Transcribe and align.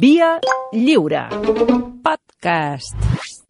Via 0.00 0.38
lliure. 0.72 1.28
Podcast. 2.04 2.94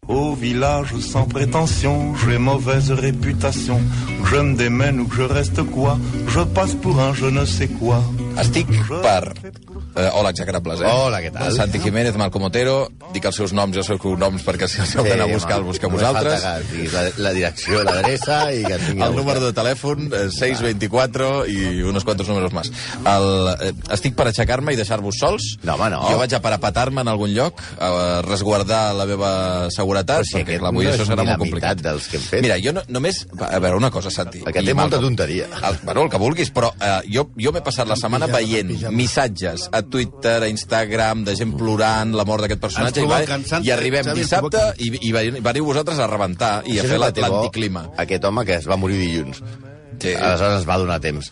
Au 0.07 0.33
village 0.33 0.95
sans 0.97 1.25
prétention, 1.25 2.15
j'ai 2.15 2.39
mauvaise 2.39 2.91
réputation. 2.91 3.79
Je 4.25 4.37
me 4.37 4.55
démène 4.55 4.99
ou 5.01 5.05
que 5.07 5.15
je 5.15 5.21
reste 5.21 5.61
quoi, 5.61 5.99
je 6.27 6.39
passe 6.39 6.73
pour 6.73 6.99
un 6.99 7.13
je 7.13 7.27
ne 7.27 7.45
sais 7.45 7.67
quoi. 7.67 8.01
Estic 8.39 8.67
per... 9.01 9.33
Eh, 9.99 10.09
hola, 10.13 10.29
execrables, 10.31 10.79
eh? 10.79 10.87
Hola, 10.87 11.19
què 11.19 11.29
tal? 11.35 11.51
Santi 11.51 11.79
Jiménez, 11.83 12.15
Malcom 12.15 12.45
Otero, 12.47 12.75
dic 13.11 13.25
els 13.27 13.35
seus 13.35 13.51
noms 13.57 13.75
i 13.75 13.81
els 13.81 13.87
seus 13.89 13.99
cognoms 13.99 14.45
perquè 14.47 14.69
si 14.71 14.79
els 14.79 14.93
heu 14.95 15.03
d'anar 15.03 15.25
a 15.27 15.31
buscar, 15.33 15.57
el 15.59 15.65
busqueu 15.67 15.91
vosaltres. 15.91 16.45
que 16.69 16.85
la, 16.93 17.01
la 17.25 17.33
direcció, 17.35 17.81
l'adreça 17.83 18.37
i 18.55 18.61
que 18.63 18.77
a 18.77 19.09
El 19.09 19.17
número 19.17 19.41
de 19.43 19.49
telèfon, 19.57 20.05
eh, 20.13 20.21
624 20.31 21.31
i 21.51 21.81
unos 21.89 22.05
quantos 22.07 22.29
números 22.31 22.53
més. 22.55 22.71
El, 23.03 23.27
eh, 23.67 23.73
estic 23.91 24.15
per 24.15 24.29
aixecar-me 24.29 24.71
i 24.71 24.79
deixar-vos 24.79 25.19
sols. 25.19 25.49
No, 25.67 25.75
home, 25.75 25.89
no. 25.91 25.99
Jo 26.07 26.21
vaig 26.21 26.37
a 26.37 26.41
parapetar-me 26.45 27.03
en 27.03 27.11
algun 27.11 27.33
lloc, 27.35 27.59
a 27.79 28.21
resguardar 28.23 28.93
la 28.95 29.07
meva 29.09 29.33
seguretat, 29.75 30.23
si 30.29 30.37
perquè 30.39 30.61
clar, 30.61 30.71
avui 30.71 30.87
no 30.87 30.93
això 30.93 31.09
serà 31.09 31.27
molt 31.27 31.43
complicat. 31.43 31.83
dels 31.83 32.07
que 32.07 32.21
hem 32.21 32.23
fet. 32.29 32.45
Mira, 32.45 32.59
jo 32.63 32.71
no, 32.77 32.85
només... 32.87 33.25
A 33.49 33.59
veure, 33.59 33.75
una 33.75 33.91
cosa, 33.91 34.11
Santi. 34.13 34.45
Perquè 34.47 34.63
té 34.63 34.77
molta 34.77 35.01
tonteria. 35.03 35.49
El, 35.59 35.81
bueno, 35.83 36.07
el 36.07 36.13
que 36.13 36.21
vulguis, 36.21 36.53
però 36.55 36.71
eh, 36.79 36.95
jo, 37.11 37.27
jo 37.35 37.51
m'he 37.55 37.65
passat 37.65 37.89
la 37.89 37.99
setmana 37.99 38.29
veient 38.31 38.71
missatges 38.95 39.67
a 39.73 39.81
Twitter, 39.91 40.37
a 40.45 40.49
Instagram, 40.51 41.23
de 41.27 41.35
gent 41.39 41.55
plorant 41.57 42.13
la 42.17 42.25
mort 42.27 42.45
d'aquest 42.45 42.61
personatge, 42.61 43.03
i, 43.03 43.09
va, 43.09 43.21
i 43.63 43.73
arribem 43.75 44.11
Xavi, 44.11 44.23
dissabte 44.23 44.63
i, 44.77 44.93
i 45.09 45.15
veniu 45.15 45.41
veniu 45.43 45.67
vosaltres 45.67 45.99
a 45.99 46.07
rebentar 46.09 46.53
i 46.69 46.79
a 46.79 46.85
fer 46.87 47.01
l'anticlima. 47.01 47.89
Aquest 48.05 48.29
home 48.29 48.45
que 48.47 48.59
es 48.61 48.69
va 48.69 48.79
morir 48.79 48.99
dilluns. 49.01 49.43
Sí. 49.99 50.13
Aleshores 50.15 50.61
ens 50.61 50.67
va 50.67 50.77
donar 50.79 50.99
temps. 51.03 51.31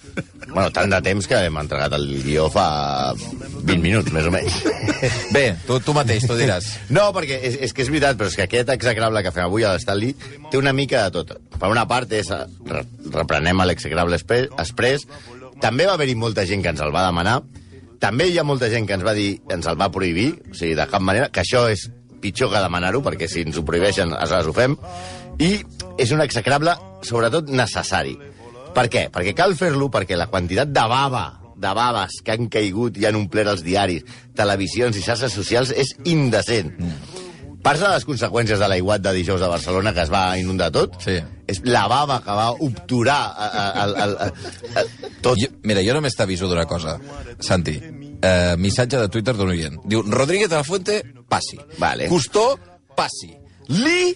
Bueno, 0.49 0.67
tant 0.75 0.91
de 0.91 0.99
temps 1.03 1.27
que 1.29 1.39
hem 1.47 1.57
entregat 1.59 1.93
el 1.95 2.07
guió 2.23 2.47
fa 2.51 3.13
20 3.15 3.77
minuts, 3.83 4.11
més 4.15 4.27
o 4.27 4.33
menys. 4.33 4.57
Bé, 5.35 5.45
tu, 5.67 5.79
tu 5.83 5.95
mateix, 5.95 6.27
tu 6.27 6.35
diràs. 6.39 6.67
No, 6.97 7.09
perquè 7.15 7.39
és, 7.47 7.57
és 7.67 7.75
que 7.75 7.85
és 7.85 7.91
veritat, 7.91 8.19
però 8.19 8.31
és 8.31 8.35
que 8.35 8.47
aquest 8.47 8.71
execrable 8.75 9.23
que 9.23 9.33
fem 9.35 9.45
avui 9.47 9.63
a 9.63 9.73
l'Stanley 9.75 10.15
té 10.51 10.59
una 10.59 10.75
mica 10.75 11.05
de 11.05 11.15
tot. 11.19 11.35
Per 11.57 11.71
una 11.71 11.85
part 11.89 12.11
és, 12.15 12.31
eh, 12.33 12.43
re, 12.67 12.83
reprenem 13.13 13.63
l'execrable 13.67 14.19
Express, 14.19 15.07
també 15.63 15.87
va 15.87 15.95
haver-hi 15.97 16.17
molta 16.19 16.45
gent 16.47 16.63
que 16.63 16.73
ens 16.73 16.83
el 16.83 16.93
va 16.95 17.07
demanar, 17.07 17.39
també 18.01 18.29
hi 18.29 18.37
ha 18.37 18.45
molta 18.47 18.69
gent 18.71 18.87
que 18.87 18.95
ens 18.97 19.05
va 19.05 19.15
dir, 19.17 19.37
ens 19.53 19.67
el 19.69 19.79
va 19.79 19.91
prohibir, 19.93 20.29
o 20.51 20.55
sigui, 20.55 20.75
de 20.77 20.87
cap 20.89 21.03
manera, 21.03 21.31
que 21.33 21.43
això 21.43 21.67
és 21.71 21.87
pitjor 22.21 22.51
que 22.51 22.61
demanar-ho, 22.63 23.01
perquè 23.05 23.29
si 23.29 23.43
ens 23.45 23.57
ho 23.57 23.65
prohibeixen, 23.65 24.13
aleshores 24.13 24.49
ho 24.49 24.55
fem, 24.57 24.77
i 25.43 25.51
és 26.01 26.13
un 26.13 26.21
execrable, 26.23 26.73
sobretot, 27.05 27.49
necessari. 27.53 28.15
Per 28.73 28.87
què? 28.93 29.07
Perquè 29.13 29.33
cal 29.37 29.55
fer-lo 29.57 29.89
perquè 29.93 30.17
la 30.17 30.29
quantitat 30.29 30.71
de 30.73 30.85
bava, 30.89 31.25
de 31.57 31.73
baves 31.73 32.19
que 32.23 32.35
han 32.35 32.49
caigut 32.53 32.97
i 33.01 33.07
han 33.09 33.17
omplert 33.17 33.55
els 33.55 33.63
diaris, 33.65 34.05
televisions 34.37 34.97
i 34.97 35.03
xarxes 35.05 35.33
socials 35.33 35.73
és 35.73 35.95
indecent. 36.05 36.73
Parts 37.67 37.81
de 37.83 37.87
les 37.91 38.05
conseqüències 38.07 38.61
de 38.61 38.67
l'aiguat 38.71 39.01
de 39.03 39.11
dijous 39.11 39.41
de 39.43 39.47
Barcelona, 39.51 39.91
que 39.91 40.05
es 40.05 40.11
va 40.11 40.37
inundar 40.39 40.69
tot, 40.71 40.93
Sí. 41.03 41.17
és 41.51 41.59
la 41.67 41.81
bava 41.91 42.21
que 42.23 42.31
va 42.31 42.51
obturar 42.63 43.17
a, 43.35 43.47
a, 43.47 43.65
a, 43.67 43.83
a, 43.83 44.05
a, 44.07 44.27
a, 44.79 44.83
tot. 45.21 45.35
Jo, 45.35 45.49
mira, 45.67 45.83
jo 45.83 45.93
només 45.97 46.15
t'aviso 46.15 46.47
d'una 46.47 46.63
cosa, 46.65 46.97
Santi. 47.43 47.75
Eh, 48.21 48.55
missatge 48.57 49.01
de 49.03 49.09
Twitter 49.11 49.35
d'un 49.35 49.51
oient. 49.51 49.75
Diu, 49.83 50.01
Rodríguez 50.01 50.47
de 50.47 50.55
la 50.55 50.63
Fuente, 50.63 51.01
passi. 51.27 51.59
Vale. 51.77 52.07
Custó, 52.07 52.57
passi. 52.95 53.33
Li, 53.67 54.15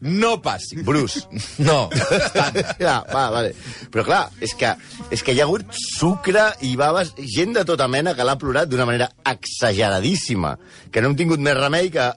no 0.00 0.40
passi. 0.40 0.82
Bruce. 0.86 1.26
No. 1.66 1.90
ja, 2.78 3.02
va, 3.10 3.28
vale. 3.30 3.54
Però 3.90 4.04
clar, 4.06 4.28
és 4.40 4.54
que, 4.54 4.70
és 5.10 5.22
que 5.22 5.34
hi 5.34 5.40
ha 5.42 5.48
hagut 5.50 5.66
sucre 5.74 6.52
i 6.62 6.76
baves, 6.78 7.16
gent 7.18 7.58
de 7.58 7.64
tota 7.66 7.88
mena 7.90 8.14
que 8.14 8.22
l'ha 8.22 8.38
plorat 8.38 8.70
d'una 8.70 8.86
manera 8.86 9.10
exageradíssima, 9.26 10.60
que 10.92 11.02
no 11.02 11.10
hem 11.10 11.18
tingut 11.18 11.42
més 11.42 11.58
remei 11.58 11.90
que 11.90 12.12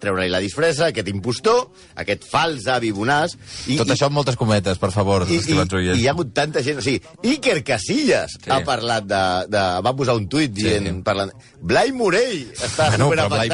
treure-li 0.00 0.28
la 0.32 0.40
disfressa, 0.44 0.90
aquest 0.92 1.08
impostor, 1.12 1.66
aquest 2.02 2.26
fals 2.30 2.66
avi 2.72 2.90
bonàs... 2.92 3.36
I, 3.66 3.78
Tot 3.80 3.90
això 3.94 4.08
amb 4.10 4.18
moltes 4.18 4.36
cometes, 4.36 4.78
per 4.82 4.90
favor, 4.94 5.24
i, 5.28 5.34
i, 5.34 5.40
estimats 5.40 5.72
i 5.72 5.78
oients. 5.80 6.00
hi 6.02 6.06
ha 6.08 6.14
hagut 6.14 6.32
tanta 6.36 6.62
gent... 6.66 6.78
O 6.82 6.84
sigui, 6.84 7.00
Iker 7.34 7.62
Casillas 7.66 8.36
Sí. 8.36 8.50
ha 8.52 8.60
parlat 8.66 9.06
de, 9.08 9.22
de... 9.50 9.62
Va 9.86 9.92
posar 9.96 10.16
un 10.20 10.26
tuit 10.30 10.52
dient... 10.54 10.86
Sí. 10.90 10.94
Parlant, 11.06 11.32
Blai 11.66 11.92
Morell 11.96 12.44
està 12.54 12.90
Bueno, 12.92 13.08
bueno, 13.12 13.28
però 13.32 13.42
Blai-. 13.46 13.50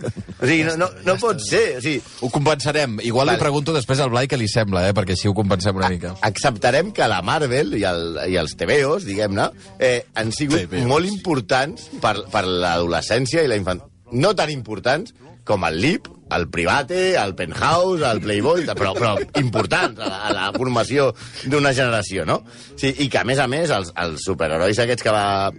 O 0.40 0.46
sigui, 0.48 0.62
no, 0.64 0.76
no, 0.80 0.86
no 1.04 1.14
pot 1.20 1.42
ser. 1.44 1.64
O 1.78 1.82
sigui, 1.84 2.00
Ho 2.24 2.30
compensarem. 2.32 2.98
Igual 3.04 3.26
Vale. 3.28 3.36
li 3.36 3.42
pregunto 3.42 3.74
després 3.76 4.00
al 4.00 4.08
Blai 4.14 4.28
què 4.30 4.38
li 4.40 4.48
sembla, 4.48 4.86
eh? 4.88 4.94
perquè 4.96 5.12
així 5.16 5.28
ho 5.28 5.34
compensem 5.36 5.76
una 5.76 5.90
mica. 5.92 6.14
acceptarem 6.24 6.92
que 6.96 7.08
la 7.10 7.20
Marvel 7.26 7.74
i, 7.76 7.84
el, 7.88 8.06
i 8.30 8.38
els 8.40 8.54
TVOs, 8.56 9.04
diguem-ne, 9.08 9.50
eh, 9.78 9.98
han 10.16 10.32
sigut 10.32 10.62
TVOs. 10.70 10.86
molt 10.88 11.10
importants 11.10 11.90
per, 12.00 12.14
per 12.32 12.44
l'adolescència 12.48 13.44
i 13.44 13.50
la 13.50 13.58
infant... 13.60 13.82
No 14.10 14.32
tan 14.34 14.50
importants 14.50 15.12
com 15.50 15.66
el 15.66 15.80
LIP, 15.82 16.06
el 16.36 16.46
Private, 16.48 17.00
el 17.18 17.34
Penthouse, 17.34 18.06
el 18.06 18.20
Playboy, 18.22 18.62
però, 18.78 18.92
però 18.94 19.16
importants 19.40 19.98
a 19.98 20.10
la, 20.10 20.20
a 20.28 20.34
la 20.36 20.50
formació 20.54 21.10
d'una 21.50 21.74
generació, 21.74 22.26
no? 22.28 22.40
Sí, 22.78 22.92
I 23.02 23.08
que, 23.10 23.18
a 23.18 23.26
més 23.26 23.42
a 23.42 23.48
més, 23.50 23.72
els, 23.74 23.90
els 23.98 24.22
superherois 24.26 24.78
aquests 24.78 25.06
que 25.06 25.14
va 25.14 25.50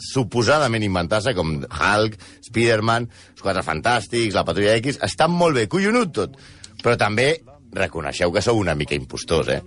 suposadament 0.00 0.82
inventar-se, 0.82 1.34
com 1.36 1.58
Hulk, 1.60 2.16
Spider-Man, 2.48 3.06
els 3.34 3.44
Quatre 3.44 3.62
Fantàstics, 3.66 4.34
la 4.34 4.46
Patrulla 4.48 4.78
X, 4.80 4.98
estan 5.06 5.34
molt 5.36 5.60
bé, 5.60 5.68
collonut 5.70 6.14
tot. 6.16 6.40
Però 6.80 6.96
també 6.98 7.34
reconeixeu 7.76 8.32
que 8.34 8.42
sou 8.42 8.58
una 8.58 8.74
mica 8.74 8.96
impostors, 8.96 9.52
eh? 9.52 9.60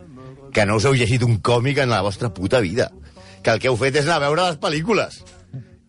Que 0.53 0.65
no 0.69 0.77
us 0.77 0.85
heu 0.89 0.97
llegit 0.97 1.23
un 1.25 1.39
còmic 1.45 1.79
en 1.85 1.93
la 1.93 2.01
vostra 2.05 2.33
puta 2.33 2.59
vida. 2.61 2.89
Que 3.45 3.53
el 3.53 3.61
que 3.61 3.69
heu 3.71 3.77
fet 3.79 3.95
és 4.01 4.09
anar 4.09 4.19
a 4.19 4.25
veure 4.25 4.49
les 4.49 4.59
pel·lícules. 4.61 5.21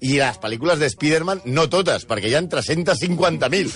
I 0.04 0.18
les 0.20 0.36
pel·lícules 0.40 0.80
de 0.80 0.90
Spider-Man, 0.92 1.40
no 1.56 1.64
totes, 1.72 2.04
perquè 2.08 2.28
hi 2.28 2.36
ha 2.36 2.42
350.000. 2.52 3.72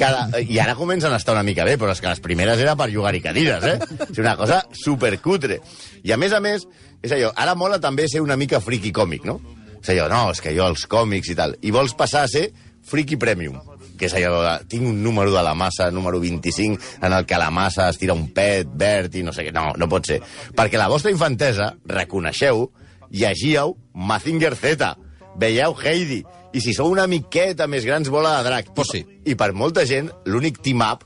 Cada... 0.00 0.40
I 0.42 0.58
ara 0.62 0.74
comencen 0.78 1.14
a 1.14 1.20
estar 1.22 1.36
una 1.36 1.46
mica 1.46 1.66
bé, 1.68 1.76
però 1.78 1.94
és 1.94 2.02
que 2.02 2.10
les 2.10 2.22
primeres 2.24 2.58
era 2.58 2.74
per 2.78 2.90
jugar-hi 2.90 3.22
cadires, 3.22 3.62
eh? 3.62 3.78
És 4.08 4.18
una 4.18 4.34
cosa 4.40 4.64
supercutre. 4.74 5.60
I 6.02 6.14
a 6.14 6.18
més 6.20 6.34
a 6.34 6.42
més, 6.42 6.66
és 7.02 7.14
allò, 7.14 7.30
ara 7.36 7.54
mola 7.58 7.78
també 7.82 8.08
ser 8.10 8.24
una 8.24 8.36
mica 8.40 8.62
friki 8.64 8.90
còmic, 8.94 9.26
no? 9.28 9.38
És 9.78 9.92
allò, 9.94 10.08
no, 10.10 10.22
és 10.34 10.42
que 10.42 10.54
jo 10.56 10.66
els 10.66 10.88
còmics 10.90 11.30
i 11.30 11.38
tal. 11.38 11.54
I 11.62 11.74
vols 11.74 11.94
passar 11.98 12.26
a 12.26 12.32
ser 12.32 12.48
friki 12.88 13.18
premium 13.20 13.60
que 13.98 14.06
és 14.06 14.14
allò, 14.14 14.38
de, 14.44 14.52
tinc 14.70 14.86
un 14.86 15.00
número 15.02 15.32
de 15.34 15.42
la 15.42 15.56
massa, 15.58 15.90
número 15.90 16.20
25, 16.22 16.78
en 17.02 17.12
el 17.16 17.26
que 17.26 17.40
la 17.40 17.50
massa 17.50 17.88
es 17.90 17.98
tira 17.98 18.14
un 18.14 18.28
pet 18.30 18.70
verd 18.78 19.18
i 19.18 19.24
no 19.26 19.34
sé 19.34 19.42
què. 19.48 19.52
No, 19.52 19.72
no 19.76 19.88
pot 19.90 20.06
ser. 20.06 20.20
Perquè 20.54 20.78
la 20.78 20.86
vostra 20.88 21.10
infantesa, 21.10 21.72
reconeixeu, 21.90 22.68
llegíeu 23.10 23.74
Mazinger 23.94 24.54
Z, 24.54 24.94
veieu 25.38 25.76
Heidi, 25.82 26.22
i 26.52 26.60
si 26.64 26.74
sou 26.74 26.90
una 26.90 27.06
miqueta 27.06 27.66
més 27.70 27.84
grans, 27.86 28.08
bola 28.10 28.38
de 28.38 28.48
drac. 28.48 28.72
Pues 28.74 28.88
sí. 28.94 29.04
I 29.28 29.36
per 29.38 29.52
molta 29.54 29.84
gent, 29.86 30.10
l'únic 30.26 30.60
team-up 30.64 31.04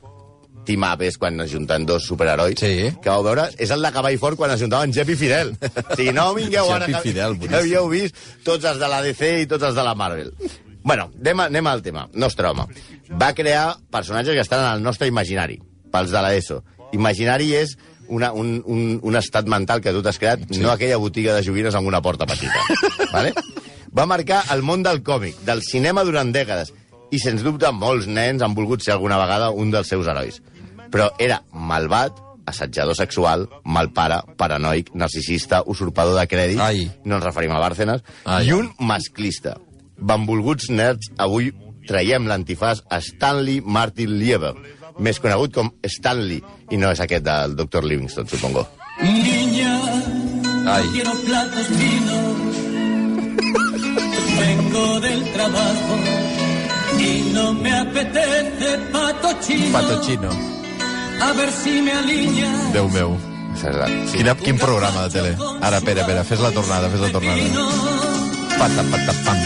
team-up 0.63 1.01
és 1.03 1.17
quan 1.19 1.39
es 1.43 1.51
junten 1.51 1.83
dos 1.85 2.05
superherois 2.07 2.55
Sí. 2.59 2.91
que 3.03 3.09
vau 3.09 3.23
veure, 3.23 3.49
és 3.59 3.71
el 3.75 3.81
de 3.83 3.91
Cavall 3.91 4.17
Fort 4.17 4.37
quan 4.39 4.51
es 4.53 4.61
juntaven 4.61 4.93
Jep 4.95 5.09
i 5.11 5.15
Fidel. 5.19 5.49
O 5.91 5.95
sigui, 5.95 6.13
no 6.15 6.33
vingueu 6.33 6.69
ara 6.71 6.87
que, 6.87 7.01
Fidel, 7.03 7.37
que 7.39 7.55
havíeu 7.55 7.89
vist 7.91 8.15
tots 8.45 8.63
els 8.63 8.79
de 8.79 8.87
la 8.87 9.01
DC 9.03 9.31
i 9.41 9.47
tots 9.49 9.67
els 9.67 9.75
de 9.75 9.83
la 9.83 9.93
Marvel. 9.95 10.31
Bueno, 10.83 11.09
anem, 11.19 11.39
anem 11.49 11.67
al 11.67 11.81
tema. 11.83 12.07
Nostre 12.13 12.47
home. 12.47 12.67
Va 13.11 13.33
crear 13.35 13.77
personatges 13.91 14.35
que 14.35 14.43
estan 14.43 14.63
en 14.65 14.71
el 14.77 14.83
nostre 14.83 15.07
imaginari, 15.07 15.59
pels 15.91 16.11
de 16.11 16.21
l'ESO. 16.23 16.61
Imaginari 16.93 17.53
és 17.55 17.75
una, 18.07 18.31
un, 18.31 18.61
un, 18.65 18.99
un 19.03 19.15
estat 19.15 19.47
mental 19.47 19.81
que 19.81 19.91
tu 19.95 20.01
t'has 20.03 20.19
creat, 20.19 20.47
sí. 20.49 20.61
no 20.61 20.71
aquella 20.71 20.99
botiga 20.99 21.35
de 21.35 21.43
joguines 21.43 21.75
amb 21.75 21.87
una 21.87 22.01
porta 22.01 22.27
petita. 22.29 22.63
vale? 23.15 23.33
Va 23.93 24.07
marcar 24.09 24.41
el 24.53 24.63
món 24.65 24.81
del 24.81 25.03
còmic, 25.05 25.43
del 25.45 25.61
cinema 25.61 26.03
durant 26.07 26.31
dècades, 26.33 26.71
i 27.13 27.19
sens 27.21 27.43
dubte 27.45 27.69
molts 27.77 28.07
nens 28.09 28.41
han 28.41 28.55
volgut 28.57 28.81
ser 28.81 28.95
alguna 28.95 29.19
vegada 29.21 29.51
un 29.53 29.69
dels 29.73 29.91
seus 29.91 30.07
herois. 30.09 30.39
Però 30.93 31.11
era 31.21 31.43
malvat, 31.53 32.17
assetjador 32.49 32.97
sexual, 32.97 33.45
malpare, 33.63 34.19
paranoic, 34.37 34.89
narcisista, 34.97 35.61
usurpador 35.69 36.17
de 36.19 36.25
crèdit, 36.27 36.59
Ai. 36.59 36.87
no 37.05 37.19
ens 37.19 37.27
referim 37.27 37.53
a 37.53 37.61
Bárcenas, 37.61 38.01
Ai. 38.25 38.47
i 38.47 38.55
un 38.57 38.71
masclista. 38.79 39.59
Benvolguts 39.97 40.71
nerds, 40.73 41.11
avui 41.21 41.51
traiem 41.87 42.25
l'antifàs 42.27 42.83
a 42.89 42.99
Stanley 43.01 43.61
Martin 43.61 44.17
Lieber, 44.17 44.55
més 44.97 45.21
conegut 45.21 45.53
com 45.53 45.69
Stanley, 45.85 46.41
i 46.71 46.81
no 46.81 46.89
és 46.91 47.01
aquest 47.03 47.25
del 47.25 47.55
Dr. 47.59 47.85
Livingston, 47.85 48.27
supongo. 48.27 48.65
Niña, 49.01 49.77
Ai. 50.65 50.83
quiero 50.93 51.13
platos. 51.25 51.69
Vengo 54.45 54.99
del 54.99 55.23
trabajo 55.31 55.95
y 56.99 57.31
no 57.33 57.53
me 57.53 57.71
apetece 57.73 58.77
pato 58.91 59.29
chino. 59.39 59.71
Pato 59.71 60.01
Chino. 60.01 60.29
A 61.21 61.31
ver 61.31 61.49
si 61.51 61.81
me 61.81 61.93
alinea. 61.93 62.51
Déu 62.73 62.89
meu. 62.89 63.17
Sí. 63.55 64.17
Quina, 64.17 64.35
quin 64.35 64.57
programa 64.57 65.03
de 65.03 65.09
tele. 65.11 65.37
Ara, 65.61 65.77
espera, 65.77 66.01
espera, 66.01 66.23
fes 66.23 66.39
la 66.39 66.51
tornada, 66.51 66.89
fes 66.89 66.99
la 66.99 67.11
tornada. 67.11 67.41
Pata, 68.59 68.83
pata, 68.91 69.13
pam. 69.23 69.37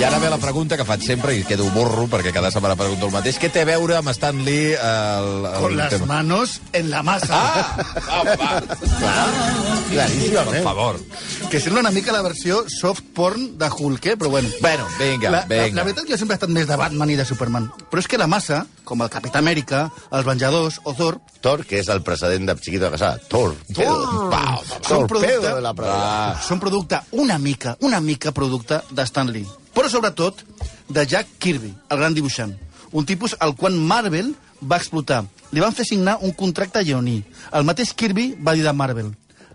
I 0.00 0.02
ara 0.02 0.18
ve 0.18 0.30
la 0.32 0.38
pregunta 0.40 0.78
que 0.80 0.84
faig 0.88 1.02
sempre 1.04 1.34
i 1.36 1.42
quedo 1.44 1.66
borro 1.74 2.06
perquè 2.08 2.30
cada 2.32 2.48
setmana 2.50 2.72
pregunto 2.78 3.04
el 3.10 3.12
mateix. 3.12 3.36
Què 3.36 3.50
té 3.52 3.66
a 3.66 3.68
veure 3.68 3.98
amb 3.98 4.08
Stan 4.16 4.38
Lee 4.46 4.70
el, 4.72 5.26
el 5.44 5.58
Con 5.60 5.76
las 5.76 5.90
tema? 5.92 6.06
manos 6.08 6.54
en 6.72 6.88
la 6.88 7.02
masa. 7.04 7.36
Ah, 8.08 8.22
va, 8.24 8.36
va. 8.40 8.52
Clar, 8.64 9.26
Per 9.90 9.90
claríssimament. 9.90 10.64
favor. 10.64 10.96
Que 11.50 11.60
sembla 11.60 11.82
una 11.84 11.90
mica 11.92 12.14
la 12.16 12.22
versió 12.24 12.62
soft 12.72 13.02
porn 13.12 13.58
de 13.58 13.68
Hulk, 13.68 14.06
eh? 14.06 14.16
però 14.16 14.30
bueno. 14.32 14.48
Bueno, 14.62 14.86
vinga, 14.98 15.30
la, 15.30 15.42
vinga. 15.44 15.66
La, 15.68 15.74
la 15.82 15.84
veritat 15.90 16.06
que 16.08 16.14
jo 16.14 16.18
sempre 16.22 16.38
he 16.38 16.40
estat 16.40 16.54
més 16.56 16.66
de 16.70 16.80
Batman 16.80 17.10
i 17.12 17.18
de 17.20 17.28
Superman. 17.28 17.68
Però 17.92 18.00
és 18.00 18.08
que 18.08 18.16
la 18.16 18.26
massa, 18.30 18.62
com 18.88 19.04
el 19.04 19.12
Capità 19.12 19.44
Amèrica, 19.44 19.82
els 20.16 20.24
Venjadors 20.24 20.80
o 20.84 20.94
Thor, 20.96 21.20
Thor, 21.44 21.66
que 21.68 21.76
és 21.84 21.88
el 21.92 22.00
precedent 22.06 22.48
de 22.48 22.56
Chiquito 22.56 22.86
de 22.88 22.94
Casada. 22.96 23.20
Thor. 23.28 23.52
Thor. 23.74 24.30
Pau, 24.32 24.64
Són 24.80 25.06
producte- 25.06 25.40
de 25.44 25.60
la 25.60 25.74
pradera. 25.74 26.40
són 26.48 26.58
producte 26.60 27.02
una 27.12 27.36
mica, 27.38 27.76
una 27.80 28.00
mica 28.00 28.32
producte 28.32 28.80
de 28.90 29.02
Stan 29.04 29.28
Lee. 29.32 29.46
Però 29.80 29.88
sobretot 29.88 30.42
de 30.92 31.06
Jack 31.08 31.38
Kirby, 31.40 31.70
el 31.88 31.98
gran 32.02 32.12
dibuixant. 32.12 32.52
Un 32.92 33.06
tipus 33.08 33.32
al 33.40 33.54
qual 33.56 33.78
Marvel 33.80 34.34
va 34.60 34.76
explotar. 34.76 35.22
Li 35.56 35.64
van 35.64 35.72
fer 35.72 35.86
signar 35.88 36.18
un 36.20 36.34
contracte 36.36 36.82
lleoní. 36.84 37.22
El 37.56 37.64
mateix 37.64 37.94
Kirby 37.96 38.34
va 38.36 38.52
dir 38.52 38.66
de 38.66 38.76
Marvel 38.76 39.08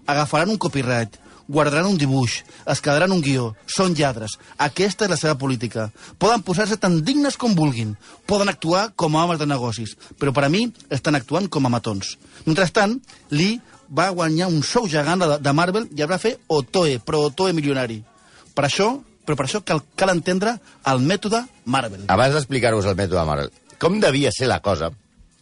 agafaran 0.05 0.49
un 0.49 0.57
copyright, 0.57 1.17
guardaran 1.47 1.91
un 1.91 1.97
dibuix, 1.97 2.39
es 2.65 2.81
quedaran 2.81 3.13
un 3.13 3.21
guió, 3.21 3.51
són 3.69 3.93
lladres. 3.93 4.37
Aquesta 4.57 5.05
és 5.05 5.13
la 5.13 5.17
seva 5.17 5.37
política. 5.37 5.91
Poden 6.17 6.41
posar-se 6.45 6.77
tan 6.81 7.03
dignes 7.05 7.37
com 7.37 7.53
vulguin, 7.57 7.95
poden 8.25 8.49
actuar 8.49 8.87
com 8.95 9.15
a 9.15 9.23
homes 9.25 9.41
de 9.41 9.49
negocis, 9.49 9.95
però 10.17 10.33
per 10.33 10.45
a 10.45 10.49
mi 10.49 10.67
estan 10.89 11.17
actuant 11.17 11.49
com 11.49 11.65
a 11.65 11.73
matons. 11.73 12.15
Mentrestant, 12.45 12.97
Lee 13.29 13.61
va 13.89 14.09
guanyar 14.09 14.49
un 14.49 14.63
sou 14.65 14.89
gegant 14.89 15.21
de, 15.21 15.53
Marvel 15.53 15.89
i 15.93 16.01
haurà 16.01 16.17
fer 16.17 16.37
Otoe, 16.47 16.97
però 16.97 17.27
Otoe 17.29 17.53
milionari. 17.53 18.01
Per 18.55 18.65
això, 18.65 18.95
però 19.25 19.37
per 19.39 19.47
això 19.47 19.61
cal, 19.65 19.81
cal 19.97 20.13
entendre 20.13 20.57
el 20.91 21.01
mètode 21.01 21.41
Marvel. 21.65 22.05
Abans 22.13 22.37
d'explicar-vos 22.37 22.87
el 22.89 22.97
mètode 22.99 23.25
Marvel, 23.27 23.51
com 23.81 23.99
devia 24.03 24.31
ser 24.35 24.49
la 24.51 24.61
cosa 24.65 24.91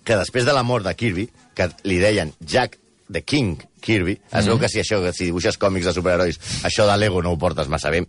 que 0.04 0.18
després 0.20 0.46
de 0.48 0.56
la 0.56 0.64
mort 0.68 0.86
de 0.88 0.96
Kirby, 1.00 1.28
que 1.56 1.70
li 1.88 2.00
deien 2.02 2.34
Jack 2.40 2.80
the 3.12 3.22
King 3.22 3.60
Kirby, 3.84 4.16
es 4.32 4.48
veu 4.48 4.58
que 4.60 4.70
si 4.72 4.80
això, 4.80 5.02
que 5.04 5.12
si 5.16 5.28
dibuixes 5.28 5.60
còmics 5.60 5.90
de 5.90 5.94
superherois, 5.96 6.40
això 6.64 6.88
de 6.88 6.96
Lego 6.98 7.22
no 7.22 7.34
ho 7.36 7.40
portes 7.40 7.68
massa 7.72 7.92
bé, 7.92 8.04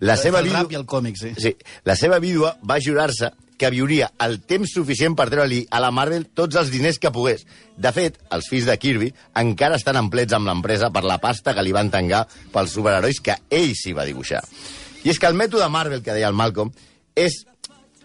la 0.00 0.16
seva 0.16 0.40
el 0.40 0.48
vídua... 0.48 0.62
rap 0.62 0.72
i 0.72 0.78
el 0.78 0.86
còmic, 0.86 1.18
sí. 1.18 1.32
Sí, 1.42 1.52
la 1.84 1.98
seva 1.98 2.20
vídua 2.22 2.54
va 2.62 2.78
jurar-se 2.82 3.32
que 3.56 3.70
viuria 3.72 4.10
el 4.20 4.38
temps 4.44 4.70
suficient 4.76 5.16
per 5.16 5.28
treure-li 5.32 5.62
a 5.72 5.80
la 5.82 5.90
Marvel 5.94 6.28
tots 6.36 6.58
els 6.60 6.70
diners 6.70 7.00
que 7.00 7.12
pogués. 7.12 7.46
De 7.76 7.92
fet, 7.96 8.18
els 8.36 8.48
fills 8.52 8.68
de 8.68 8.76
Kirby 8.80 9.12
encara 9.40 9.78
estan 9.80 9.98
emplets 10.00 10.36
amb 10.36 10.48
l'empresa 10.48 10.90
per 10.92 11.04
la 11.08 11.18
pasta 11.22 11.56
que 11.56 11.64
li 11.64 11.72
van 11.74 11.90
tangar 11.92 12.26
pels 12.52 12.76
superherois 12.76 13.22
que 13.24 13.38
ell 13.50 13.72
s'hi 13.76 13.96
va 13.96 14.06
dibuixar. 14.08 14.42
I 15.06 15.12
és 15.14 15.20
que 15.22 15.28
el 15.30 15.38
mètode 15.38 15.68
Marvel, 15.70 16.02
que 16.02 16.16
deia 16.16 16.26
el 16.26 16.34
Malcolm, 16.34 16.72
és 17.14 17.44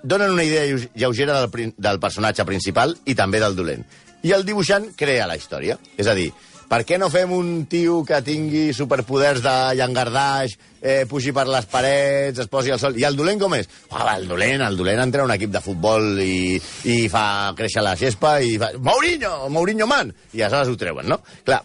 donen 0.03 0.31
una 0.35 0.45
idea 0.45 0.67
lleu- 0.69 0.87
lleugera 0.93 1.41
del, 1.41 1.73
del 1.77 1.99
personatge 2.01 2.45
principal 2.45 2.93
i 3.09 3.17
també 3.17 3.41
del 3.41 3.57
dolent. 3.57 3.83
I 4.21 4.35
el 4.37 4.45
dibuixant 4.45 4.91
crea 4.97 5.25
la 5.29 5.35
història. 5.37 5.79
És 5.97 6.05
a 6.09 6.13
dir, 6.17 6.27
per 6.69 6.83
què 6.87 6.99
no 7.01 7.09
fem 7.11 7.33
un 7.33 7.65
tio 7.69 7.97
que 8.07 8.21
tingui 8.23 8.69
superpoders 8.73 9.41
de 9.43 9.53
llangardaix, 9.79 10.53
eh, 10.79 11.03
pugi 11.09 11.33
per 11.35 11.47
les 11.49 11.65
parets, 11.69 12.39
es 12.45 12.47
posi 12.47 12.71
al 12.71 12.79
sol... 12.79 12.95
I 13.01 13.03
el 13.09 13.17
dolent 13.17 13.41
com 13.41 13.57
és? 13.57 13.67
Uah, 13.91 14.13
el 14.19 14.29
dolent, 14.29 14.61
el 14.63 14.77
dolent 14.79 15.01
entra 15.03 15.25
a 15.25 15.27
un 15.27 15.33
equip 15.35 15.51
de 15.57 15.61
futbol 15.65 16.21
i, 16.23 16.55
i 16.87 17.01
fa 17.11 17.25
créixer 17.57 17.83
la 17.83 17.97
gespa 17.99 18.37
i 18.45 18.55
fa... 18.61 18.71
Mourinho, 18.77 19.49
Mourinho 19.49 19.89
man! 19.89 20.13
I 20.37 20.45
aleshores 20.45 20.71
ho 20.71 20.77
treuen, 20.85 21.09
no? 21.11 21.19
Clar, 21.49 21.63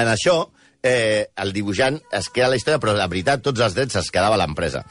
en 0.00 0.14
això, 0.14 0.38
eh, 0.82 1.30
el 1.36 1.52
dibuixant 1.54 2.00
es 2.12 2.28
queda 2.32 2.50
la 2.52 2.58
història, 2.58 2.80
però 2.82 2.94
la 2.96 3.08
veritat, 3.10 3.42
tots 3.44 3.62
els 3.62 3.74
drets 3.76 3.98
es 4.00 4.10
quedava 4.14 4.38
l'empresa. 4.40 4.84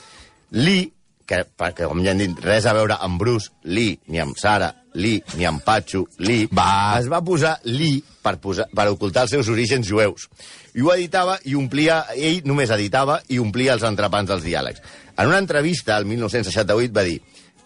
Lee, 0.58 0.90
que, 1.28 1.44
perquè, 1.46 1.88
com 1.88 2.02
ja 2.04 2.12
han 2.16 2.22
dit, 2.22 2.40
res 2.44 2.68
a 2.68 2.74
veure 2.76 2.98
amb 3.00 3.20
Bruce 3.22 3.52
Lee, 3.64 4.00
ni 4.12 4.20
amb 4.20 4.40
Sara 4.40 4.72
Lee, 5.00 5.22
ni 5.38 5.48
amb 5.48 5.64
Pachu 5.64 6.04
Lee, 6.20 6.50
Va. 6.52 6.98
es 7.00 7.08
va 7.12 7.22
posar 7.24 7.58
Lee 7.70 8.02
per, 8.24 8.38
posar, 8.44 8.68
per 8.76 8.90
ocultar 8.92 9.26
els 9.28 9.36
seus 9.38 9.52
orígens 9.52 9.88
jueus. 9.88 10.28
I 10.76 10.84
ho 10.84 10.92
editava 10.96 11.38
i 11.48 11.56
omplia, 11.56 12.02
ell 12.16 12.42
només 12.48 12.72
editava 12.72 13.22
i 13.32 13.40
omplia 13.40 13.76
els 13.78 13.86
entrepans 13.88 14.32
dels 14.32 14.44
diàlegs. 14.44 14.84
En 15.18 15.28
una 15.28 15.40
entrevista, 15.40 15.98
el 15.98 16.08
1968, 16.10 16.96
va 16.96 17.06
dir 17.08 17.20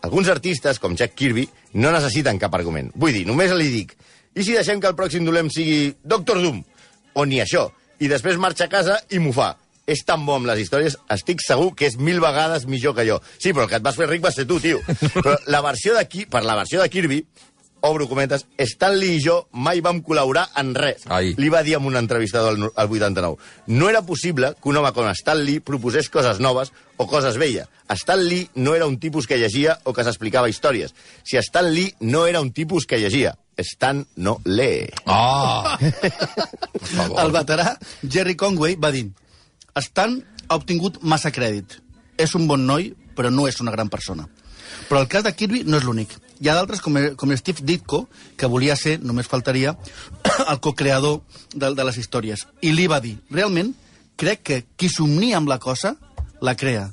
alguns 0.05 0.29
artistes, 0.29 0.77
com 0.77 0.93
Jack 0.97 1.15
Kirby, 1.17 1.47
no 1.81 1.93
necessiten 1.93 2.37
cap 2.41 2.53
argument. 2.53 2.91
Vull 2.93 3.13
dir, 3.15 3.25
només 3.25 3.53
li 3.57 3.71
dic, 3.73 3.95
i 4.35 4.43
si 4.43 4.53
deixem 4.53 4.81
que 4.81 4.91
el 4.91 4.97
pròxim 4.97 5.25
dolent 5.25 5.49
sigui 5.53 5.95
Doctor 6.03 6.41
Doom? 6.43 6.61
O 7.15 7.23
ni 7.25 7.39
això. 7.41 7.69
I 7.99 8.09
després 8.11 8.39
marxa 8.41 8.67
a 8.67 8.71
casa 8.71 8.99
i 9.09 9.21
m'ho 9.21 9.33
fa. 9.35 9.53
És 9.85 10.01
tan 10.01 10.23
bo 10.25 10.33
amb 10.39 10.47
les 10.49 10.63
històries, 10.63 10.95
estic 11.13 11.43
segur 11.45 11.75
que 11.77 11.85
és 11.85 11.99
mil 12.01 12.17
vegades 12.23 12.65
millor 12.65 12.95
que 12.97 13.05
jo. 13.05 13.19
Sí, 13.37 13.53
però 13.53 13.67
el 13.67 13.69
que 13.69 13.77
et 13.77 13.85
vas 13.85 13.97
fer 13.97 14.07
ric 14.09 14.23
va 14.23 14.33
ser 14.33 14.47
tu, 14.49 14.57
tio. 14.59 14.79
Però 15.13 15.35
la 15.53 15.61
versió 15.61 15.93
d'aquí, 15.93 16.25
per 16.25 16.41
la 16.41 16.55
versió 16.57 16.81
de 16.81 16.89
Kirby, 16.89 17.19
obro 17.85 18.07
comentes, 18.09 18.47
Stan 18.57 18.97
Lee 18.97 19.19
i 19.19 19.21
jo 19.21 19.35
mai 19.53 19.81
vam 19.85 20.01
col·laborar 20.01 20.47
en 20.57 20.73
res. 20.73 21.05
Ai. 21.13 21.35
Li 21.37 21.51
va 21.53 21.61
dir 21.63 21.75
en 21.77 21.85
un 21.85 21.99
entrevistador 21.99 22.55
al, 22.55 22.71
al 22.73 22.89
89. 22.89 23.37
No 23.67 23.89
era 23.89 24.01
possible 24.01 24.55
que 24.57 24.69
un 24.69 24.81
home 24.81 24.91
com 24.95 25.09
Stan 25.13 25.43
Lee 25.45 25.61
proposés 25.61 26.09
coses 26.09 26.41
noves 26.41 26.73
o 26.97 27.05
coses 27.07 27.37
velles. 27.37 27.69
Stan 27.93 28.25
Lee 28.25 28.49
no 28.55 28.73
era 28.75 28.87
un 28.89 28.97
tipus 28.99 29.27
que 29.27 29.37
llegia 29.37 29.77
o 29.83 29.93
que 29.93 30.03
s'explicava 30.03 30.49
històries. 30.49 30.95
Si 31.23 31.37
Stan 31.37 31.69
Lee 31.69 31.93
no 31.99 32.25
era 32.25 32.41
un 32.41 32.51
tipus 32.51 32.89
que 32.89 32.99
llegia, 32.99 33.37
Stan 33.61 34.05
no 34.15 34.39
lee. 34.45 34.89
Oh! 35.05 35.77
El 37.21 37.31
veterà 37.33 37.75
Jerry 38.01 38.35
Conway 38.39 38.75
va 38.79 38.91
dir 38.93 39.07
Stan 39.81 40.17
ha 40.47 40.55
obtingut 40.55 41.01
massa 41.03 41.31
crèdit. 41.35 41.79
És 42.17 42.35
un 42.37 42.47
bon 42.47 42.63
noi, 42.65 42.93
però 43.15 43.31
no 43.31 43.47
és 43.49 43.59
una 43.59 43.73
gran 43.75 43.89
persona. 43.91 44.27
Però 44.89 45.01
el 45.01 45.09
cas 45.11 45.25
de 45.25 45.33
Kirby 45.35 45.63
no 45.67 45.79
és 45.79 45.87
l'únic. 45.87 46.13
Hi 46.39 46.49
ha 46.49 46.55
d'altres, 46.57 46.81
com, 46.83 46.97
com 47.19 47.33
Steve 47.39 47.63
Ditko, 47.63 48.05
que 48.37 48.49
volia 48.51 48.75
ser, 48.79 48.97
només 49.03 49.29
faltaria, 49.31 49.75
el 50.51 50.59
co-creador 50.63 51.21
de, 51.53 51.71
de 51.75 51.87
les 51.87 51.99
històries. 51.99 52.45
I 52.61 52.73
li 52.75 52.87
va 52.91 53.01
dir, 53.03 53.15
realment, 53.31 53.73
crec 54.19 54.43
que 54.47 54.61
qui 54.75 54.91
somnia 54.91 55.39
amb 55.39 55.51
la 55.51 55.59
cosa, 55.63 55.95
la 56.43 56.55
crea. 56.59 56.89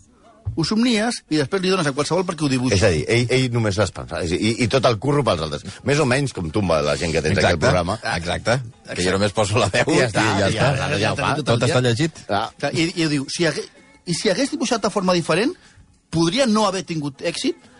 Ho 0.56 0.64
somnies 0.68 1.22
i 1.32 1.38
després 1.40 1.62
li 1.62 1.70
dones 1.72 1.86
a 1.88 1.94
qualsevol 1.96 2.26
perquè 2.28 2.44
ho 2.44 2.50
dibuixi. 2.52 2.76
És 2.76 2.82
a 2.84 2.90
dir, 2.92 3.04
ell, 3.08 3.26
ell 3.32 3.46
només 3.54 3.78
les 3.80 3.92
pensa. 3.94 4.20
I, 4.24 4.50
I 4.64 4.68
tot 4.72 4.84
el 4.90 4.98
curro 5.00 5.24
pels 5.24 5.44
altres. 5.46 5.64
Més 5.88 6.02
o 6.02 6.06
menys 6.08 6.34
com 6.36 6.50
tumba 6.52 6.82
la 6.84 6.96
gent 7.00 7.14
que 7.14 7.22
tens 7.24 7.40
aquí 7.40 7.54
al 7.54 7.60
programa. 7.62 7.96
Exacte. 8.16 8.58
Que 8.92 9.04
jo 9.06 9.14
només 9.16 9.32
poso 9.36 9.60
la 9.62 9.70
veu 9.72 9.94
I 9.94 10.00
ja 10.02 10.08
està, 10.10 10.22
i 10.22 10.40
ja, 10.42 10.50
ja 10.52 10.70
està. 10.74 10.88
ja 11.00 11.12
ho 11.12 11.16
fa. 11.16 11.34
Tot 11.40 11.54
el 11.54 11.60
Tot 11.62 11.68
està 11.68 11.82
llegit. 11.84 12.22
Ah, 12.28 12.46
I, 12.72 12.88
i 12.92 13.08
diu, 13.14 13.26
si 13.32 13.46
hagués, 13.48 13.68
i 14.04 14.16
si 14.18 14.32
hagués 14.32 14.52
dibuixat 14.52 14.84
de 14.84 14.90
forma 14.92 15.14
diferent, 15.16 15.54
podria 16.12 16.46
no 16.50 16.66
haver 16.68 16.82
tingut 16.88 17.24
èxit, 17.24 17.70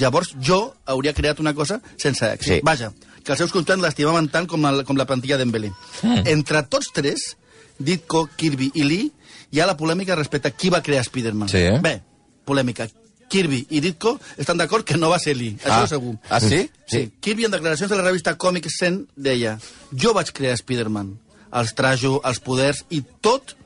llavors 0.00 0.32
jo 0.40 0.62
hauria 0.88 1.12
creat 1.12 1.40
una 1.44 1.52
cosa 1.54 1.80
sense 2.00 2.24
èxit. 2.24 2.60
Sí. 2.60 2.60
Vaja, 2.64 2.92
que 3.22 3.34
els 3.34 3.42
seus 3.44 3.52
contrats 3.52 3.82
l'estimaven 3.82 4.30
tant 4.32 4.48
com, 4.48 4.64
el, 4.70 4.86
com 4.88 4.96
la 4.96 5.06
plantilla 5.08 5.36
d'Embele. 5.40 5.72
Mm. 6.00 6.24
Entre 6.32 6.62
tots 6.72 6.88
tres, 6.96 7.34
Ditko, 7.82 8.26
Kirby 8.36 8.70
i 8.78 8.86
Lee, 8.86 9.10
hi 9.52 9.60
ha 9.60 9.68
la 9.68 9.76
polèmica 9.76 10.16
respecte 10.16 10.48
a 10.48 10.56
qui 10.56 10.70
va 10.72 10.80
crear 10.82 11.04
Spider-Man. 11.04 11.50
Sí. 11.52 11.66
Bé, 11.84 11.98
polèmica. 12.44 12.88
Kirby 13.32 13.62
i 13.70 13.80
Ditko 13.80 14.18
estan 14.36 14.58
d'acord 14.60 14.84
que 14.84 14.98
no 14.98 15.08
va 15.08 15.18
ser 15.18 15.34
Lee, 15.36 15.56
això 15.64 15.82
Ah. 15.84 15.88
segur. 15.88 16.18
Ah, 16.28 16.40
sí? 16.40 16.68
Sí. 16.86 17.10
Kirby, 17.20 17.46
en 17.46 17.50
declaracions 17.50 17.90
de 17.90 17.96
la 17.96 18.02
revista 18.04 18.36
Comic 18.36 18.68
Sen, 18.68 19.06
deia 19.16 19.58
jo 19.96 20.12
vaig 20.12 20.32
crear 20.32 20.52
Spider-Man, 20.58 21.18
els 21.52 21.74
trajo, 21.74 22.20
els 22.24 22.40
poders 22.40 22.84
i 22.90 23.02
tot, 23.20 23.56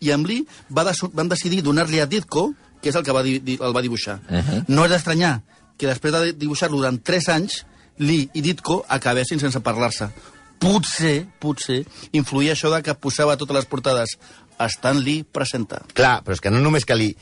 i 0.00 0.10
amb 0.10 0.26
Lee 0.26 0.46
va 0.72 0.84
de, 0.84 0.94
van 1.12 1.28
decidir 1.28 1.60
donar-li 1.62 2.00
a 2.00 2.06
Ditko, 2.06 2.54
que 2.80 2.88
és 2.88 2.96
el 2.96 3.04
que 3.04 3.12
va 3.12 3.22
di, 3.22 3.38
di, 3.44 3.58
el 3.60 3.76
va 3.76 3.82
dibuixar. 3.82 4.20
Uh 4.30 4.40
-huh. 4.40 4.64
No 4.68 4.84
és 4.86 4.90
d'estranyar 4.90 5.42
que 5.76 5.86
després 5.86 6.12
de 6.12 6.32
dibuixar-lo 6.32 6.78
durant 6.78 7.02
3 7.02 7.28
anys, 7.28 7.66
Lee 7.98 8.30
i 8.32 8.40
Ditko 8.40 8.86
acabessin 8.88 9.38
sense 9.38 9.60
parlar-se. 9.60 10.08
Potser, 10.58 11.26
potser, 11.38 11.86
influïa 12.12 12.52
això 12.52 12.74
de 12.74 12.82
que 12.82 12.94
posava 12.94 13.36
totes 13.36 13.56
les 13.56 13.66
portades 13.66 14.18
Stan 14.68 14.98
Lee 15.00 15.24
presenta. 15.24 15.82
Clar, 15.94 16.22
però 16.24 16.32
és 16.36 16.40
que 16.40 16.50
no 16.50 16.60
només 16.60 16.84
que 16.84 16.96
li 16.96 17.16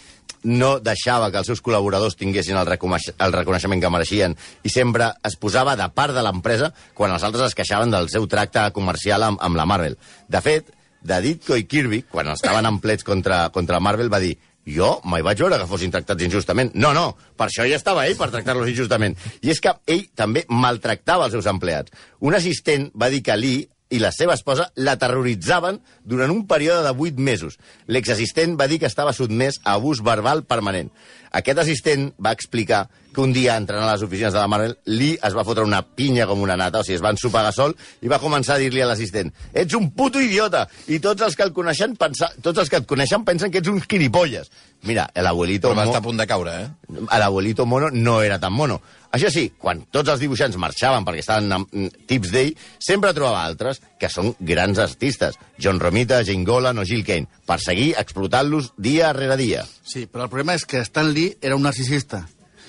no 0.45 0.79
deixava 0.85 1.31
que 1.33 1.41
els 1.43 1.51
seus 1.51 1.63
col·laboradors 1.65 2.17
tinguessin 2.19 2.59
el, 2.61 2.69
el 2.69 3.37
reconeixement 3.37 3.83
que 3.83 3.93
mereixien 3.93 4.37
i 4.63 4.73
sempre 4.73 5.13
es 5.27 5.39
posava 5.41 5.77
de 5.77 5.89
part 5.95 6.15
de 6.15 6.25
l'empresa 6.25 6.73
quan 6.95 7.15
els 7.15 7.25
altres 7.27 7.51
es 7.51 7.59
queixaven 7.59 7.95
del 7.95 8.11
seu 8.13 8.27
tracte 8.31 8.69
comercial 8.77 9.27
amb, 9.27 9.41
amb 9.43 9.59
la 9.59 9.67
Marvel. 9.67 9.99
De 10.29 10.43
fet, 10.45 10.71
de 11.01 11.21
Ditko 11.23 11.57
i 11.57 11.67
Kirby, 11.71 12.03
quan 12.11 12.29
estaven 12.33 12.67
en 12.67 12.79
plets 12.83 13.07
contra, 13.07 13.49
contra 13.55 13.81
Marvel, 13.81 14.13
va 14.13 14.23
dir 14.23 14.37
jo 14.69 14.99
mai 15.09 15.23
vaig 15.25 15.41
veure 15.41 15.57
que 15.61 15.69
fossin 15.69 15.93
tractats 15.93 16.27
injustament. 16.27 16.75
No, 16.75 16.93
no, 16.93 17.15
per 17.39 17.49
això 17.49 17.65
ja 17.69 17.79
estava 17.79 18.05
ell, 18.07 18.19
per 18.19 18.29
tractar-los 18.35 18.69
injustament. 18.69 19.17
I 19.41 19.55
és 19.55 19.63
que 19.65 19.73
ell 19.89 20.05
també 20.19 20.45
maltractava 20.53 21.29
els 21.29 21.37
seus 21.37 21.49
empleats. 21.49 21.95
Un 22.21 22.37
assistent 22.37 22.91
va 22.99 23.09
dir 23.13 23.23
que 23.25 23.37
Lee 23.39 23.67
i 23.91 24.01
la 24.03 24.13
seva 24.13 24.37
esposa 24.37 24.69
la 24.77 24.97
terroritzaven 25.01 25.81
durant 26.05 26.33
un 26.33 26.45
període 26.49 26.85
de 26.85 26.93
8 26.93 27.23
mesos. 27.25 27.59
L'exassistent 27.87 28.59
va 28.61 28.69
dir 28.69 28.81
que 28.83 28.91
estava 28.91 29.17
sotmès 29.17 29.61
a 29.65 29.79
abús 29.79 30.03
verbal 30.05 30.45
permanent. 30.45 30.93
Aquest 31.33 31.61
assistent 31.61 32.11
va 32.25 32.33
explicar 32.33 32.87
que 33.13 33.21
un 33.21 33.33
dia, 33.33 33.57
entrant 33.57 33.83
a 33.83 33.93
les 33.93 34.03
oficines 34.05 34.33
de 34.33 34.39
la 34.39 34.49
Marvel, 34.49 34.77
Lee 34.87 35.19
es 35.25 35.35
va 35.37 35.45
fotre 35.45 35.65
una 35.65 35.81
pinya 35.83 36.27
com 36.29 36.41
una 36.45 36.57
nata, 36.61 36.81
o 36.81 36.87
sigui, 36.87 36.99
es 36.99 37.05
va 37.05 37.13
ensopegar 37.15 37.53
sol, 37.57 37.75
i 38.05 38.09
va 38.09 38.21
començar 38.23 38.57
a 38.57 38.63
dir-li 38.63 38.85
a 38.85 38.89
l'assistent 38.89 39.33
ets 39.53 39.75
un 39.77 39.91
puto 39.97 40.21
idiota! 40.23 40.67
I 40.89 41.01
tots 41.05 41.25
els 41.27 41.37
que 41.37 41.45
el 41.47 41.53
coneixen, 41.57 41.97
pensa... 41.99 42.31
tots 42.45 42.63
els 42.63 42.71
que 42.71 42.81
et 42.83 42.89
coneixen 42.89 43.25
pensen 43.29 43.53
que 43.53 43.63
ets 43.63 43.73
un 43.73 43.81
gilipolles. 43.83 44.53
Mira, 44.89 45.09
el 45.15 45.27
abuelito... 45.27 45.73
Però 45.73 45.81
va 45.81 45.89
estar 45.89 46.03
a 46.03 46.05
punt 46.05 46.21
de 46.21 46.29
caure, 46.31 46.55
eh? 46.63 46.69
el 47.01 47.23
abuelito 47.23 47.67
mono 47.67 47.91
no 47.91 48.21
era 48.23 48.39
tan 48.39 48.53
mono. 48.53 48.81
Això 49.17 49.31
sí, 49.33 49.47
quan 49.57 49.81
tots 49.95 50.13
els 50.13 50.21
dibuixants 50.21 50.59
marxaven 50.61 51.07
perquè 51.07 51.23
estaven 51.25 51.53
amb 51.57 51.71
mm, 51.73 52.07
tips 52.11 52.33
d'ell, 52.35 52.55
sempre 52.83 53.15
trobava 53.17 53.47
altres 53.49 53.81
que 54.01 54.11
són 54.13 54.35
grans 54.39 54.81
artistes. 54.85 55.39
John 55.59 55.81
Romita, 55.81 56.21
Jane 56.29 56.45
Golan 56.45 56.79
o 56.79 56.87
Gil 56.89 57.05
Kane, 57.07 57.29
per 57.49 57.61
seguir 57.65 57.95
explotant-los 58.01 58.75
dia 58.77 59.15
rere 59.17 59.39
dia. 59.41 59.65
Sí, 59.83 60.07
però 60.07 60.29
el 60.29 60.33
problema 60.33 60.59
és 60.59 60.69
que 60.69 60.85
Stan 60.85 61.09
Lee 61.15 61.39
era 61.41 61.57
un 61.57 61.65
narcisista 61.65 62.27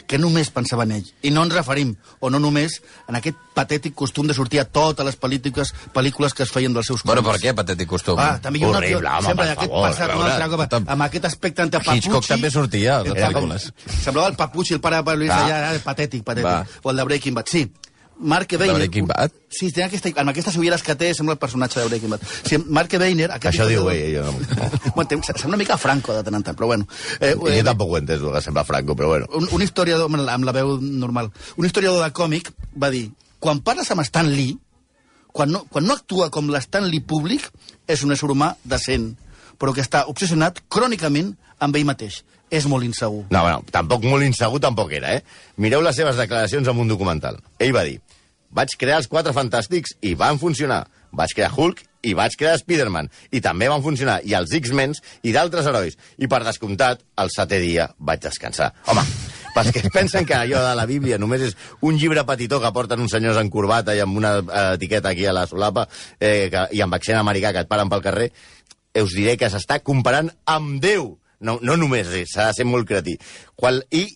que 0.10 0.18
només 0.18 0.50
pensava 0.50 0.88
en 0.88 0.96
ell. 0.98 1.06
I 1.22 1.30
no 1.30 1.44
ens 1.46 1.54
referim, 1.54 1.92
o 2.20 2.32
no 2.34 2.39
només, 2.42 2.80
en 3.08 3.16
aquest 3.20 3.38
patètic 3.54 3.94
costum 3.94 4.25
de 4.25 4.34
sortir 4.34 4.58
a 4.63 4.66
totes 4.66 5.06
les 5.06 5.18
pel·lícules, 5.22 5.70
pel·lícules 5.94 6.34
que 6.34 6.42
es 6.48 6.50
feien 6.50 6.74
dels 6.74 6.88
seus 6.89 7.04
Bueno, 7.06 7.22
còmics. 7.22 7.44
per 7.44 7.51
què, 7.51 7.56
patètic 7.60 7.88
costum? 7.92 8.18
Ah, 8.18 8.39
també 8.42 8.58
hi 8.60 8.63
ha 8.66 8.72
Horrible, 8.74 9.08
home, 9.10 9.28
sempre 9.28 9.46
per 9.46 9.51
aquest 9.54 9.70
favor, 9.70 9.86
passat, 9.89 10.10
a 10.10 10.16
un 10.18 10.24
veure, 10.25 10.50
cop, 10.58 10.89
amb 10.96 11.06
aquest 11.06 11.25
aspecte 11.30 11.62
entre 11.62 11.80
papuchi... 11.84 11.98
Hitchcock 12.08 12.25
també 12.28 12.50
sortia 12.50 12.98
a 12.98 13.04
les 13.04 13.13
pel·lícules. 13.13 13.70
com- 13.70 14.00
Semblava 14.01 14.28
el 14.34 14.36
papuchi, 14.42 14.74
el 14.74 14.82
pare 14.82 14.96
de 14.98 15.04
Pablo 15.12 15.28
Va. 15.30 15.38
allà, 15.46 15.60
era 15.75 15.80
patètic, 15.86 16.24
patètic. 16.24 16.50
Va. 16.50 16.66
O 16.82 16.89
el 16.89 16.98
de 16.98 17.04
Breaking 17.04 17.36
Bad, 17.36 17.46
sí. 17.48 17.72
Mark 18.19 18.49
De 18.51 18.57
Weiner... 18.57 18.75
Breaking 18.75 19.07
Bad? 19.07 19.31
Sí, 19.49 19.69
té 19.71 19.83
aquesta, 19.85 20.11
amb 20.19 20.29
aquestes 20.33 20.57
ulleres 20.59 20.83
que 20.83 20.95
té, 20.99 21.13
sembla 21.15 21.38
el 21.38 21.39
personatge 21.39 21.79
de 21.79 21.88
Breaking 21.88 22.11
Bad. 22.11 22.25
Sí, 22.45 22.57
Mark 22.67 22.91
Weiner... 22.99 23.29
Això 23.39 23.67
diu 23.69 23.88
ell, 23.89 24.17
jo 24.17 24.25
no... 24.27 24.33
Bueno, 24.95 25.07
té- 25.07 25.19
sembla 25.23 25.53
una 25.53 25.59
mica 25.61 25.77
Franco 25.79 26.13
de 26.17 26.23
tant 26.27 26.35
en 26.39 26.43
tant, 26.43 26.57
però 26.59 26.67
bueno. 26.73 26.88
Eh, 27.19 27.33
Jo 27.39 27.63
tampoc 27.65 27.93
ho 27.93 27.97
he 27.97 28.01
entès, 28.03 28.19
que 28.21 28.41
sembla 28.43 28.65
Franco, 28.67 28.95
però 28.99 29.13
bueno. 29.13 29.29
un, 29.39 29.47
un 29.55 29.63
historiador, 29.63 30.09
amb 30.11 30.19
la, 30.19 30.33
amb 30.35 30.47
la 30.49 30.55
veu 30.55 30.75
normal, 30.81 31.31
un 31.55 31.65
historiador 31.69 32.03
de 32.03 32.11
còmic 32.15 32.51
va 32.75 32.91
dir 32.91 33.05
quan 33.39 33.61
parles 33.63 33.88
amb 33.95 34.03
Stan 34.03 34.27
Lee, 34.27 34.57
quan 35.31 35.51
no, 35.53 35.63
quan 35.71 35.85
no 35.88 35.95
actua 35.95 36.27
com 36.33 36.49
l'Stan 36.51 36.89
Lee 36.91 36.99
públic, 37.05 37.45
és 37.88 38.03
un 38.03 38.11
ésser 38.11 38.27
humà 38.33 38.51
decent, 38.67 39.13
però 39.61 39.71
que 39.75 39.83
està 39.85 40.03
obsessionat 40.11 40.59
crònicament 40.67 41.31
amb 41.63 41.75
ell 41.79 41.88
mateix. 41.88 42.23
És 42.50 42.65
molt 42.70 42.86
insegur. 42.88 43.25
No, 43.29 43.44
bueno, 43.46 43.63
tampoc 43.72 44.06
molt 44.10 44.25
insegur 44.25 44.62
tampoc 44.63 44.94
era, 44.98 45.15
eh? 45.18 45.24
Mireu 45.62 45.84
les 45.86 45.98
seves 46.00 46.18
declaracions 46.18 46.68
en 46.68 46.82
un 46.82 46.89
documental. 46.89 47.38
Ell 47.62 47.75
va 47.75 47.86
dir, 47.86 48.00
vaig 48.50 48.74
crear 48.79 49.00
els 49.01 49.10
Quatre 49.12 49.34
Fantàstics 49.36 49.98
i 50.01 50.15
van 50.18 50.41
funcionar. 50.41 50.86
Vaig 51.12 51.34
crear 51.34 51.50
Hulk 51.56 51.82
i 52.06 52.13
vaig 52.18 52.36
crear 52.38 52.58
Spider-Man. 52.60 53.10
I 53.34 53.41
també 53.41 53.70
van 53.70 53.84
funcionar. 53.86 54.20
I 54.25 54.36
els 54.38 54.53
X-Men 54.56 54.94
i 55.25 55.34
d'altres 55.36 55.68
herois. 55.70 55.98
I 56.18 56.29
per 56.29 56.44
descomptat, 56.46 57.01
el 57.22 57.32
setè 57.34 57.60
dia 57.62 57.89
vaig 57.98 58.22
descansar. 58.24 58.72
Home, 58.89 59.03
pels 59.56 59.72
que 59.75 59.89
pensen 59.94 60.25
que 60.25 60.38
allò 60.38 60.62
de 60.63 60.75
la 60.77 60.86
Bíblia 60.89 61.18
només 61.22 61.50
és 61.50 61.58
un 61.86 61.98
llibre 61.98 62.25
petitó 62.27 62.62
que 62.62 62.74
porten 62.75 63.01
uns 63.03 63.15
senyors 63.15 63.39
en 63.41 63.50
corbata 63.53 63.96
i 63.98 64.03
amb 64.03 64.18
una 64.18 64.38
eh, 64.39 64.65
etiqueta 64.77 65.13
aquí 65.13 65.25
a 65.25 65.36
la 65.36 65.48
solapa 65.50 65.88
eh, 66.20 66.50
que, 66.53 66.68
i 66.77 66.84
amb 66.86 66.98
accent 66.98 67.20
americà 67.20 67.53
que 67.53 67.65
et 67.65 67.72
paren 67.72 67.89
pel 67.91 68.06
carrer, 68.06 68.29
us 69.00 69.15
diré 69.15 69.36
que 69.38 69.50
s'està 69.51 69.82
comparant 69.86 70.32
amb 70.50 70.79
Déu. 70.84 71.18
No, 71.39 71.60
no 71.62 71.77
només, 71.79 72.08
eh, 72.13 72.25
s'ha 72.27 72.50
de 72.50 72.58
ser 72.62 72.65
molt 72.67 72.88
creatí. 72.88 73.17
Qual, 73.55 73.84
I 73.91 74.08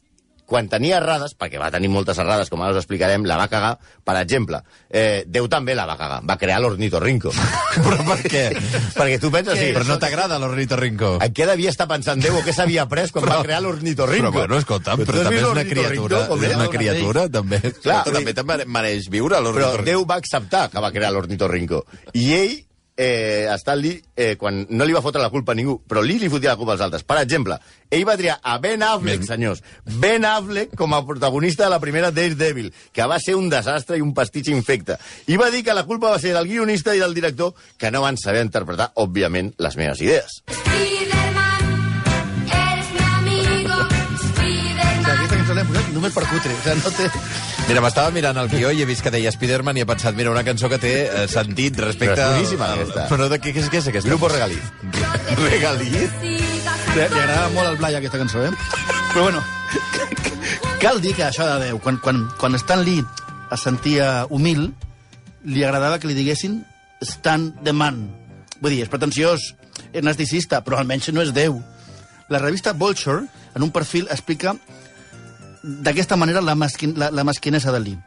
quan 0.54 0.68
tenia 0.70 0.98
errades, 1.00 1.32
perquè 1.40 1.58
va 1.58 1.70
tenir 1.72 1.88
moltes 1.90 2.18
errades, 2.20 2.50
com 2.52 2.62
ara 2.62 2.76
us 2.76 2.82
explicarem, 2.82 3.24
la 3.26 3.38
va 3.40 3.48
cagar, 3.50 3.72
per 4.06 4.18
exemple, 4.20 4.60
eh, 4.92 5.24
Déu 5.26 5.48
també 5.50 5.74
la 5.74 5.86
va 5.90 5.96
cagar, 5.98 6.20
va 6.30 6.36
crear 6.38 6.60
l'ornitorrinco. 6.62 7.32
Però 7.86 7.98
per 8.06 8.18
què? 8.28 8.44
perquè 8.94 9.20
tu 9.24 9.32
penses, 9.34 9.58
sí, 9.58 9.72
Però 9.74 9.88
no 9.88 9.98
t'agrada 10.02 10.38
l'ornitorrinco? 10.44 11.16
en 11.24 11.34
què 11.34 11.48
devia 11.50 11.72
estar 11.72 11.88
pensant 11.90 12.22
Déu 12.22 12.38
o 12.38 12.44
què 12.46 12.54
s'havia 12.54 12.84
après 12.84 13.10
quan 13.16 13.26
va 13.26 13.40
crear 13.42 13.62
l'ornitorrinco? 13.64 14.30
Però 14.30 14.44
bueno, 14.44 14.60
escolta'm, 14.62 15.02
tu 15.02 15.10
però 15.10 15.24
has 15.24 15.30
també 15.30 15.40
és 15.40 15.48
una 15.48 15.66
criatura. 15.72 16.22
És 16.28 16.56
una 16.60 16.70
criatura, 16.76 17.26
també. 17.30 17.62
Clar, 17.64 18.04
Escolta, 18.04 18.20
també 18.20 18.36
te 18.36 18.68
mereix 18.68 19.10
viure, 19.10 19.40
Però 19.40 19.48
l'ornitorrinco. 19.48 19.90
Déu 19.90 20.06
va 20.06 20.20
acceptar 20.22 20.68
que 20.70 20.84
va 20.84 20.92
crear 20.94 21.14
l'ornitorrinco. 21.16 21.86
I 22.14 22.28
ell, 22.38 22.56
eh, 22.96 23.48
Stanley, 23.58 24.02
eh, 24.16 24.36
quan 24.38 24.66
no 24.70 24.86
li 24.86 24.94
va 24.94 25.02
fotre 25.02 25.22
la 25.22 25.30
culpa 25.34 25.52
a 25.54 25.56
ningú, 25.56 25.80
però 25.88 26.02
Lee 26.04 26.20
li 26.20 26.30
fotia 26.30 26.52
la 26.54 26.58
culpa 26.58 26.74
als 26.74 26.82
altres. 26.86 27.04
Per 27.04 27.18
exemple, 27.22 27.58
ell 27.90 28.06
va 28.06 28.16
triar 28.18 28.40
a 28.42 28.58
Ben 28.60 28.84
Affleck, 28.84 29.20
Ben- 29.24 29.28
senyors, 29.28 29.64
Ben 29.86 30.26
Affleck 30.26 30.76
com 30.78 30.94
a 30.94 31.02
protagonista 31.06 31.64
de 31.66 31.70
la 31.72 31.80
primera 31.80 32.12
Daredevil, 32.12 32.74
que 32.92 33.06
va 33.10 33.20
ser 33.20 33.36
un 33.36 33.50
desastre 33.50 33.98
i 33.98 34.02
un 34.02 34.14
pastitx 34.14 34.48
infecte. 34.54 34.98
I 35.28 35.38
va 35.38 35.50
dir 35.50 35.64
que 35.64 35.74
la 35.74 35.86
culpa 35.86 36.10
va 36.12 36.20
ser 36.20 36.34
del 36.34 36.48
guionista 36.48 36.96
i 36.96 37.00
del 37.00 37.14
director, 37.14 37.54
que 37.78 37.92
no 37.92 38.02
van 38.02 38.18
saber 38.18 38.44
interpretar, 38.46 38.92
òbviament, 38.96 39.54
les 39.58 39.78
meves 39.78 40.02
idees. 40.02 40.42
Spiderman, 40.52 41.66
eres 42.46 42.94
mi 42.94 43.04
amigo. 43.18 43.74
O 43.74 44.18
sigui, 44.18 44.30
Spiderman. 44.30 45.12
aquesta 45.18 45.36
cançó 45.38 45.54
l'hem 45.58 45.68
posat 45.68 45.92
només 45.98 46.14
per 46.14 46.28
cutre. 46.30 46.54
O 46.54 46.64
sigui, 46.64 46.82
no 46.84 46.92
té... 46.98 47.10
Mira, 47.68 47.82
m'estava 47.82 48.12
mirant 48.14 48.38
el 48.38 48.50
guió 48.52 48.70
i 48.76 48.82
he 48.84 48.86
vist 48.86 49.02
que 49.06 49.10
deia 49.14 49.32
Spiderman 49.34 49.78
i 49.80 49.82
he 49.82 49.88
pensat, 49.88 50.14
mira, 50.18 50.30
una 50.34 50.44
cançó 50.46 50.68
que 50.70 50.78
té 50.84 50.92
eh, 51.08 51.24
sentit 51.32 51.78
respecte... 51.80 52.14
Però 52.20 52.28
és 52.28 52.36
boníssima, 52.36 52.68
al- 52.68 52.82
aquesta. 52.84 53.06
Però 53.10 53.28
de 53.32 53.40
què, 53.42 53.54
què, 53.56 53.64
és, 53.64 53.70
què 53.72 53.80
és 53.80 53.88
aquesta? 53.90 54.10
Grupo 54.12 54.30
Regaliz. 54.30 54.68
Regaliz? 55.40 56.12
Li, 56.22 56.34
li 56.94 57.06
agradava 57.06 57.48
molt 57.56 57.72
al 57.72 57.80
Blai 57.80 57.96
aquesta 57.98 58.20
cançó, 58.22 58.44
eh? 58.46 58.52
Però 59.14 59.24
bueno, 59.30 59.42
cal 60.84 61.00
dir 61.02 61.16
que 61.18 61.26
això 61.30 61.48
de 61.50 61.56
Déu, 61.70 61.80
quan, 61.82 61.98
quan, 62.04 62.20
quan 62.42 62.60
Stan 62.62 62.84
Lee 62.86 63.06
es 63.56 63.64
sentia 63.64 64.12
humil, 64.30 64.68
li 65.48 65.64
agradava 65.64 65.98
que 66.04 66.12
li 66.12 66.18
diguessin 66.20 66.60
Stan 67.02 67.50
the 67.64 67.74
Man. 67.74 68.04
Vull 68.60 68.76
dir, 68.76 68.84
és 68.86 68.92
pretensiós, 68.92 69.54
és 69.96 70.04
narcisista, 70.06 70.62
però 70.68 70.78
almenys 70.84 71.10
no 71.16 71.24
és 71.24 71.32
Déu. 71.34 71.58
La 72.30 72.44
revista 72.44 72.76
Vulture, 72.76 73.24
en 73.56 73.66
un 73.66 73.72
perfil, 73.72 74.12
explica 74.12 74.54
d'aquesta 75.64 76.16
manera 76.20 76.42
la, 76.42 76.56
mesquin, 76.56 76.94
la, 76.98 77.10
la 77.12 77.24
mesquinesa 77.24 77.72
de 77.72 77.80
Lee. 77.80 78.00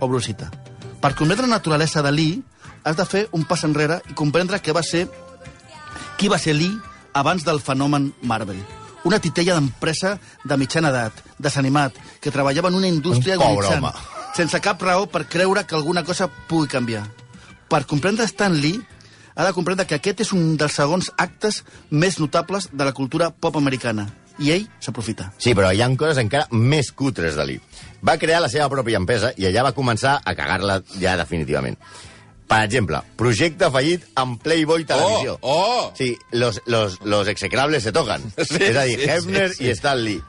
Obro 0.00 0.20
cita. 0.20 0.50
Per 1.00 1.14
comprendre 1.14 1.46
la 1.46 1.56
naturalesa 1.58 2.02
de 2.02 2.12
Lee, 2.12 2.42
has 2.84 2.96
de 2.96 3.04
fer 3.06 3.28
un 3.32 3.44
pas 3.44 3.62
enrere 3.64 4.00
i 4.08 4.14
comprendre 4.16 4.60
que 4.60 4.72
va 4.72 4.82
ser 4.82 5.06
qui 6.18 6.28
va 6.28 6.38
ser 6.38 6.54
Lee 6.56 6.74
abans 7.14 7.44
del 7.44 7.60
fenomen 7.60 8.12
Marvel. 8.22 8.58
Una 9.04 9.20
titella 9.22 9.54
d'empresa 9.54 10.16
de 10.44 10.56
mitjana 10.58 10.90
edat, 10.90 11.20
desanimat, 11.38 11.94
que 12.20 12.32
treballava 12.34 12.68
en 12.68 12.74
una 12.80 12.88
indústria 12.88 13.36
Un 13.36 13.44
agonitzant, 13.44 13.84
home. 13.84 14.32
sense 14.34 14.60
cap 14.60 14.82
raó 14.82 15.06
per 15.06 15.28
creure 15.28 15.64
que 15.66 15.76
alguna 15.76 16.02
cosa 16.04 16.28
pugui 16.48 16.68
canviar. 16.68 17.04
Per 17.68 17.84
comprendre 17.86 18.26
Stan 18.26 18.54
Lee, 18.58 18.80
ha 19.36 19.44
de 19.44 19.52
comprendre 19.52 19.86
que 19.86 19.94
aquest 19.94 20.20
és 20.24 20.32
un 20.32 20.56
dels 20.58 20.74
segons 20.74 21.12
actes 21.16 21.62
més 21.90 22.18
notables 22.18 22.70
de 22.72 22.84
la 22.84 22.92
cultura 22.92 23.30
pop 23.30 23.56
americana. 23.56 24.08
I 24.38 24.52
ell 24.54 24.68
s'aprofita. 24.80 25.32
Sí, 25.38 25.54
però 25.54 25.72
hi 25.74 25.82
ha 25.82 25.88
coses 25.98 26.20
encara 26.22 26.46
més 26.50 26.92
cutres 26.92 27.34
de 27.38 27.46
Lee. 27.46 27.60
Va 28.04 28.18
crear 28.18 28.40
la 28.40 28.48
seva 28.52 28.68
pròpia 28.70 29.00
empresa 29.00 29.32
i 29.36 29.48
allà 29.48 29.64
va 29.66 29.74
començar 29.74 30.20
a 30.24 30.34
cagar-la 30.38 30.80
ja 31.00 31.16
definitivament. 31.18 31.78
Per 32.48 32.62
exemple, 32.64 33.02
projecte 33.20 33.68
fallit 33.70 34.06
amb 34.16 34.38
Playboy 34.40 34.86
Televisió. 34.88 35.36
Oh, 35.42 35.58
oh! 35.58 35.92
Sí, 35.98 36.16
los, 36.32 36.62
los, 36.64 37.00
los 37.04 37.28
execrables 37.28 37.82
se 37.82 37.92
tocan. 37.92 38.22
Sí, 38.48 38.62
és 38.62 38.76
a 38.76 38.86
dir, 38.88 38.96
sí, 38.96 39.04
sí, 39.04 39.10
Hefner 39.10 39.48
sí. 39.52 39.66
i 39.66 39.74
Stan 39.76 40.00
Lee. 40.00 40.22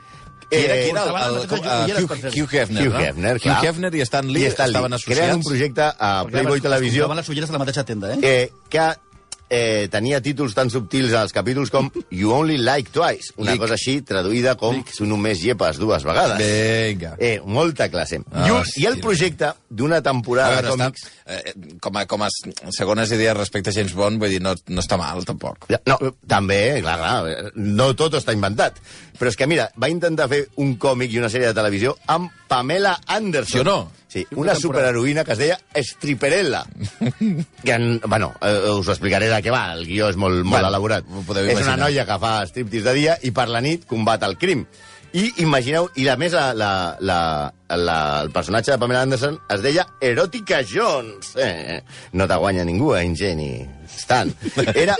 Qui 0.49 0.57
era, 0.57 0.73
qui 0.73 0.89
era? 0.89 1.03
estaven 1.05 1.21
El, 1.21 1.35
el, 1.35 1.43
el, 1.43 1.59
joieres 1.59 2.03
Hugh, 2.03 2.09
per 2.09 2.17
fer. 2.17 2.31
Hugh 2.33 2.55
Hefner, 2.57 2.83
Hugh 2.87 2.93
no? 2.93 2.99
Hefner, 3.05 3.35
Hugh. 3.37 3.67
Hefner 3.69 3.91
i 3.95 4.01
Stan 4.01 4.27
Lee 4.33 4.47
I 4.47 4.49
Stan 4.49 4.65
Lee. 4.67 4.73
estaven 4.73 4.97
associats. 4.97 5.19
Creen 5.19 5.35
un 5.37 5.43
projecte 5.45 5.85
a 5.85 6.09
Playboy 6.25 6.61
Televisió 6.65 7.03
Compraven 7.05 7.21
les 7.21 7.29
ulleres 7.29 7.53
a 7.53 7.53
la 7.53 7.61
mateixa 7.61 7.85
tenda, 7.85 8.11
eh? 8.15 8.19
eh, 8.23 8.51
que 8.67 8.87
eh, 9.49 9.87
tenia 9.91 10.21
títols 10.21 10.53
tan 10.55 10.69
subtils 10.69 11.13
als 11.17 11.33
capítols 11.33 11.71
com 11.73 11.89
You 12.13 12.31
Only 12.33 12.57
Like 12.61 12.91
Twice, 12.93 13.33
una 13.37 13.51
Lick. 13.51 13.61
cosa 13.63 13.75
així 13.75 13.99
traduïda 14.05 14.55
com 14.59 14.79
Tu 14.95 15.05
només 15.09 15.41
llepes 15.43 15.77
dues 15.81 16.03
vegades. 16.05 16.37
Vinga. 16.39 17.15
Eh, 17.19 17.39
molta 17.45 17.89
classe. 17.89 18.21
Ah, 18.31 18.47
I, 18.47 18.51
un, 18.51 18.63
I 18.77 18.85
el 18.89 18.99
projecte 19.03 19.51
d'una 19.69 20.01
temporada 20.05 20.61
veure, 20.61 20.67
de 20.67 20.73
està, 20.73 20.89
còmics... 20.89 21.05
eh, 21.25 21.77
com, 21.81 21.97
a, 21.97 22.05
com 22.09 22.23
a 22.23 22.29
segones 22.75 23.11
idees 23.15 23.37
respecte 23.37 23.69
a 23.69 23.73
James 23.73 23.93
Bond, 23.93 24.19
vull 24.21 24.29
dir, 24.33 24.41
no, 24.41 24.55
no 24.69 24.81
està 24.83 24.97
mal, 25.01 25.23
tampoc. 25.27 25.69
No, 25.87 25.97
també, 26.27 26.79
clar, 26.83 26.97
clar, 27.01 27.51
no 27.55 27.91
tot 27.97 28.17
està 28.19 28.33
inventat. 28.35 28.79
Però 29.19 29.31
és 29.31 29.35
que, 29.35 29.47
mira, 29.49 29.69
va 29.79 29.89
intentar 29.91 30.29
fer 30.31 30.45
un 30.63 30.75
còmic 30.79 31.11
i 31.13 31.19
una 31.19 31.29
sèrie 31.31 31.49
de 31.49 31.57
televisió 31.57 31.97
amb 32.07 32.31
Pamela 32.47 32.97
Anderson. 33.05 33.51
Sí 33.51 33.59
o 33.59 33.67
no? 33.67 33.79
Sí, 34.09 34.23
una 34.41 34.55
superheroïna 34.57 35.21
que 35.23 35.35
es 35.35 35.37
deia 35.37 35.59
Stripperella. 35.85 36.63
que, 37.63 37.71
en, 37.71 37.99
bueno, 38.07 38.33
eh, 38.41 38.71
us 38.73 38.87
explicaré 38.89 39.29
de 39.29 39.37
què 39.45 39.53
va, 39.53 39.67
el 39.75 39.85
guió 39.85 40.09
és 40.09 40.17
molt, 40.17 40.41
molt 40.41 40.55
Bueno, 40.55 40.71
elaborat. 40.73 41.05
ho 41.05 41.21
és 41.21 41.29
una 41.29 41.51
imaginar. 41.51 41.77
noia 41.83 42.05
que 42.09 42.17
fa 42.23 42.31
striptease 42.49 42.87
de 42.89 42.93
dia 42.97 43.17
i 43.21 43.29
per 43.31 43.45
la 43.53 43.61
nit 43.61 43.85
combat 43.85 44.23
el 44.25 44.37
crim. 44.41 44.65
I 45.13 45.23
imagineu, 45.41 45.87
i 45.97 46.03
a 46.09 46.13
més 46.21 46.33
la, 46.37 46.51
la, 46.53 46.71
la, 47.01 47.19
la, 47.73 47.95
el 48.23 48.29
personatge 48.33 48.71
de 48.71 48.77
Pamela 48.81 49.01
Anderson 49.05 49.39
es 49.49 49.61
deia 49.61 49.87
Erotica 50.05 50.59
Jones. 50.65 51.31
Eh, 51.35 51.79
no 52.13 52.27
te 52.29 52.35
guanya 52.37 52.65
ningú, 52.65 52.95
eh, 52.95 53.03
ingeni. 53.05 53.67
Stan. 53.89 54.29
Era... 54.75 54.95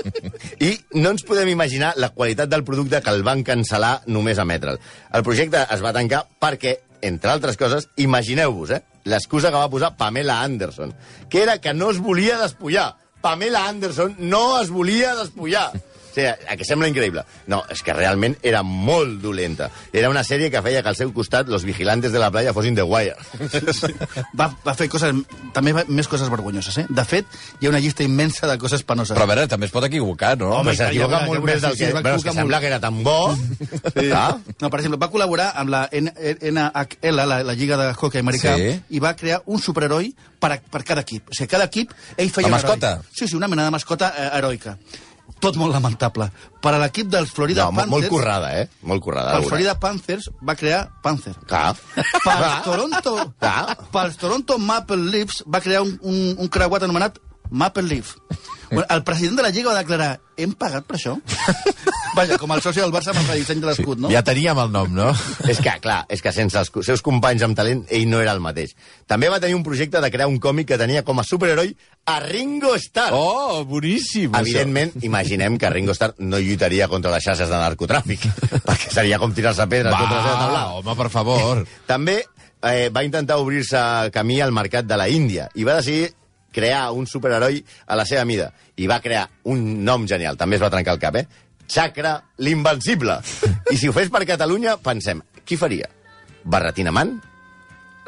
I 0.60 0.72
no 0.98 1.12
ens 1.14 1.22
podem 1.26 1.50
imaginar 1.54 1.94
la 1.98 2.10
qualitat 2.10 2.50
del 2.50 2.64
producte 2.66 3.02
que 3.06 3.14
el 3.14 3.22
van 3.26 3.44
cancel·lar 3.46 4.00
només 4.10 4.38
a 4.42 4.46
emetre'l. 4.50 4.82
El 5.14 5.26
projecte 5.26 5.62
es 5.70 5.82
va 5.86 5.94
tancar 5.94 6.24
perquè, 6.42 6.76
entre 7.02 7.32
altres 7.32 7.58
coses, 7.58 7.90
imagineu-vos, 7.98 8.72
eh, 8.72 8.84
l'excusa 9.06 9.52
que 9.52 9.60
va 9.62 9.70
posar 9.72 9.96
Pamela 9.98 10.42
Anderson, 10.42 10.94
que 11.30 11.44
era 11.44 11.60
que 11.60 11.74
no 11.74 11.90
es 11.92 12.00
volia 12.00 12.38
despullar. 12.40 12.96
Pamela 13.22 13.68
Anderson 13.68 14.16
no 14.20 14.62
es 14.62 14.70
volia 14.70 15.16
despullar. 15.16 15.72
Sigui, 16.20 16.28
a 16.52 16.58
que 16.60 16.68
sembla 16.68 16.90
increïble. 16.92 17.24
No, 17.48 17.64
és 17.72 17.82
que 17.86 17.96
realment 17.96 18.36
era 18.44 18.62
molt 18.64 19.22
dolenta. 19.24 19.70
Era 19.96 20.10
una 20.12 20.24
sèrie 20.28 20.52
que 20.52 20.62
feia 20.66 20.84
que 20.84 20.92
al 20.92 20.98
seu 21.00 21.14
costat 21.16 21.48
los 21.48 21.64
vigilantes 21.66 22.12
de 22.12 22.20
la 22.20 22.30
playa 22.32 22.54
fossin 22.54 22.76
The 22.76 22.84
Wire. 22.84 23.16
Va, 24.40 24.50
va 24.66 24.74
fer 24.78 24.88
coses, 24.92 25.16
també 25.56 25.72
va, 25.76 25.84
més 25.88 26.08
coses 26.10 26.30
vergonyoses, 26.32 26.76
eh? 26.82 26.86
De 26.90 27.04
fet, 27.08 27.26
hi 27.60 27.68
ha 27.68 27.72
una 27.72 27.80
llista 27.82 28.04
immensa 28.06 28.48
de 28.50 28.58
coses 28.62 28.84
penoses. 28.88 29.16
Però 29.18 29.26
a 29.26 29.30
veure, 29.32 29.48
també 29.52 29.68
es 29.70 29.74
pot 29.74 29.86
equivocar, 29.88 30.36
no? 30.40 30.52
Home, 30.60 30.76
s'equivoca 30.78 31.22
molt 31.28 31.40
ja 31.42 31.46
més 31.50 31.62
del 31.64 31.76
sí, 31.78 31.84
que... 31.84 31.90
sí, 31.92 31.98
Bueno, 32.00 32.16
és 32.18 32.24
que 32.24 32.30
equivocar 32.30 32.36
sembla 32.40 32.58
molt. 32.58 32.62
que 32.62 32.68
era 32.68 32.80
tan 32.80 33.04
bo... 33.04 33.18
Ah, 34.16 34.38
No, 34.60 34.70
per 34.70 34.80
exemple, 34.82 35.00
va 35.02 35.10
col·laborar 35.12 35.50
amb 35.60 35.72
la 35.74 35.82
NHL, 35.92 36.54
la, 37.16 37.26
la 37.44 37.54
Lliga 37.56 37.78
de 37.80 37.92
Hockey 37.94 38.20
Americà, 38.22 38.56
Sí. 38.60 38.72
i 38.96 39.00
va 39.00 39.14
crear 39.16 39.42
un 39.48 39.60
superheroi 39.62 40.12
per, 40.40 40.52
a, 40.54 40.58
per 40.60 40.84
cada 40.88 41.04
equip. 41.06 41.30
O 41.32 41.36
sigui, 41.36 41.48
cada 41.52 41.68
equip, 41.70 41.94
ell 42.18 42.32
feia 42.32 42.48
La 42.50 42.56
un 42.56 42.60
heroi. 42.60 42.70
mascota? 42.76 43.02
Sí, 43.14 43.28
sí, 43.28 43.36
una 43.38 43.48
mena 43.48 43.66
de 43.68 43.72
mascota 43.76 44.14
eh, 44.18 44.30
heroica. 44.38 44.78
Tot 45.40 45.56
molt 45.56 45.72
lamentable. 45.72 46.26
Per 46.60 46.72
a 46.74 46.80
l'equip 46.82 47.08
dels 47.14 47.30
Florida 47.32 47.68
no, 47.70 47.76
Panthers... 47.78 47.92
molt 47.94 48.10
currada, 48.12 48.50
eh? 48.60 48.66
Molt 48.84 49.04
currada. 49.06 49.36
Alguna. 49.38 49.50
Florida 49.54 49.76
Panthers 49.80 50.30
va 50.44 50.56
crear 50.60 50.82
Panther. 51.04 51.36
Clar. 51.48 51.76
Pels 51.96 52.64
Toronto, 52.66 53.14
Ah. 53.42 53.78
pels 53.94 54.18
Toronto 54.20 54.58
Maple 54.60 54.98
Leafs 55.14 55.44
va 55.48 55.62
crear 55.64 55.82
un, 55.86 55.96
un, 56.02 56.36
un 56.38 56.48
creuat 56.52 56.84
anomenat 56.84 57.20
Maple 57.50 57.84
Leaf. 57.84 58.16
Bueno, 58.70 58.86
el 58.90 59.04
president 59.04 59.38
de 59.38 59.44
la 59.44 59.50
Lliga 59.50 59.72
va 59.74 59.80
declarar 59.82 60.20
hem 60.38 60.52
pagat 60.54 60.86
per 60.86 60.98
això? 61.00 61.16
Vaja, 62.16 62.38
com 62.42 62.52
el 62.54 62.62
soci 62.62 62.82
del 62.82 62.92
Barça 62.94 63.12
amb 63.14 63.22
el 63.22 63.28
redisseny 63.32 63.62
de 63.62 63.68
l'escut, 63.70 64.00
no? 64.02 64.10
Ja 64.14 64.22
teníem 64.26 64.58
el 64.62 64.72
nom, 64.74 64.90
no? 64.94 65.08
és 65.50 65.60
que, 65.62 65.74
clar, 65.82 66.04
és 66.10 66.22
que 66.26 66.34
sense 66.36 66.58
els 66.60 66.72
seus 66.86 67.02
companys 67.06 67.44
amb 67.46 67.58
talent, 67.58 67.84
ell 67.94 68.08
no 68.10 68.20
era 68.22 68.34
el 68.36 68.42
mateix. 68.44 68.74
També 69.10 69.30
va 69.30 69.40
tenir 69.42 69.58
un 69.58 69.64
projecte 69.66 70.02
de 70.02 70.12
crear 70.14 70.28
un 70.30 70.40
còmic 70.42 70.72
que 70.72 70.78
tenia 70.82 71.04
com 71.06 71.22
a 71.22 71.26
superheroi 71.26 71.74
a 72.10 72.20
Ringo 72.26 72.76
Starr. 72.82 73.14
Oh, 73.18 73.64
boníssim. 73.66 74.34
això. 74.34 74.42
Evidentment, 74.42 74.94
imaginem 75.06 75.58
que 75.62 75.70
Ringo 75.70 75.94
Starr 75.98 76.18
no 76.20 76.38
lluitaria 76.42 76.88
contra 76.90 77.14
les 77.14 77.24
xarxes 77.26 77.50
de 77.50 77.62
narcotràfic, 77.62 78.26
perquè 78.68 78.94
seria 78.94 79.22
com 79.22 79.34
tirar-se 79.34 79.66
pedres 79.70 79.94
contra 79.96 80.18
la 80.18 80.24
seva 80.26 80.36
Va, 80.36 80.46
taula. 80.46 80.66
home, 80.82 80.98
per 81.04 81.10
favor. 81.14 81.66
També 81.90 82.20
eh, 82.22 82.90
va 82.94 83.06
intentar 83.06 83.38
obrir-se 83.42 84.12
camí 84.14 84.42
al 84.42 84.52
mercat 84.52 84.86
de 84.86 84.98
la 84.98 85.10
Índia 85.10 85.50
i 85.56 85.66
va 85.66 85.78
decidir 85.80 86.12
crear 86.54 86.90
un 86.92 87.08
superheroi 87.08 87.62
a 87.88 87.98
la 88.00 88.06
seva 88.10 88.26
mida. 88.26 88.52
I 88.78 88.88
va 88.90 89.02
crear 89.04 89.28
un 89.50 89.84
nom 89.86 90.08
genial, 90.08 90.38
també 90.38 90.58
es 90.58 90.64
va 90.64 90.72
trencar 90.74 90.96
el 90.98 91.02
cap, 91.02 91.20
eh? 91.20 91.26
Chakra 91.70 92.16
l'invencible. 92.42 93.20
I 93.72 93.78
si 93.78 93.90
ho 93.90 93.94
fes 93.94 94.10
per 94.10 94.26
Catalunya, 94.26 94.78
pensem, 94.82 95.22
qui 95.46 95.58
faria? 95.58 95.90
Barretina 96.44 96.92
Man? 96.92 97.20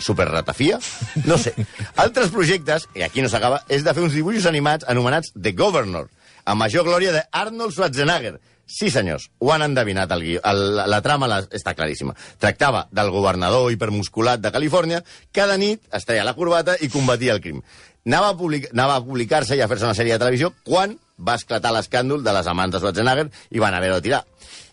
Superratafia? 0.01 0.79
No 1.27 1.37
sé. 1.37 1.53
Altres 2.01 2.31
projectes, 2.33 2.87
i 2.97 3.05
aquí 3.05 3.21
no 3.21 3.29
s'acaba, 3.29 3.61
és 3.69 3.85
de 3.85 3.93
fer 3.93 4.01
uns 4.01 4.17
dibuixos 4.17 4.47
animats 4.49 4.87
anomenats 4.89 5.35
The 5.37 5.53
Governor, 5.57 6.09
a 6.45 6.55
major 6.57 6.87
glòria 6.87 7.13
de 7.13 7.21
Arnold 7.31 7.75
Schwarzenegger. 7.75 8.39
Sí, 8.71 8.87
senyors, 8.89 9.25
ho 9.43 9.49
han 9.51 9.65
endevinat, 9.65 10.11
el 10.15 10.21
guió. 10.23 10.41
El, 10.47 10.61
la, 10.77 10.85
la 10.87 11.01
trama 11.03 11.27
la, 11.27 11.41
està 11.51 11.73
claríssima. 11.75 12.15
Tractava 12.39 12.85
del 12.95 13.11
governador 13.11 13.67
hipermusculat 13.73 14.39
de 14.39 14.51
Califòrnia, 14.55 15.01
cada 15.35 15.57
nit 15.59 15.83
es 15.91 16.07
treia 16.07 16.23
la 16.23 16.37
corbata 16.37 16.77
i 16.79 16.87
combatia 16.89 17.35
el 17.35 17.41
crim. 17.43 17.59
Anava 18.07 18.31
a, 18.31 18.35
public, 18.37 18.67
anava 18.73 18.97
a 18.97 19.05
publicar-se 19.05 19.55
i 19.57 19.61
a 19.61 19.67
fer-se 19.69 19.85
una 19.85 19.97
sèrie 19.97 20.15
de 20.15 20.21
televisió 20.23 20.49
quan 20.65 20.95
va 21.21 21.35
esclatar 21.37 21.73
l'escàndol 21.75 22.23
de 22.25 22.33
les 22.33 22.47
amants 22.49 22.73
de 22.73 22.81
Schwarzenegger 22.81 23.27
i 23.53 23.61
van 23.61 23.75
haver-ho 23.77 23.99
de 23.99 24.05
tirar. 24.07 24.23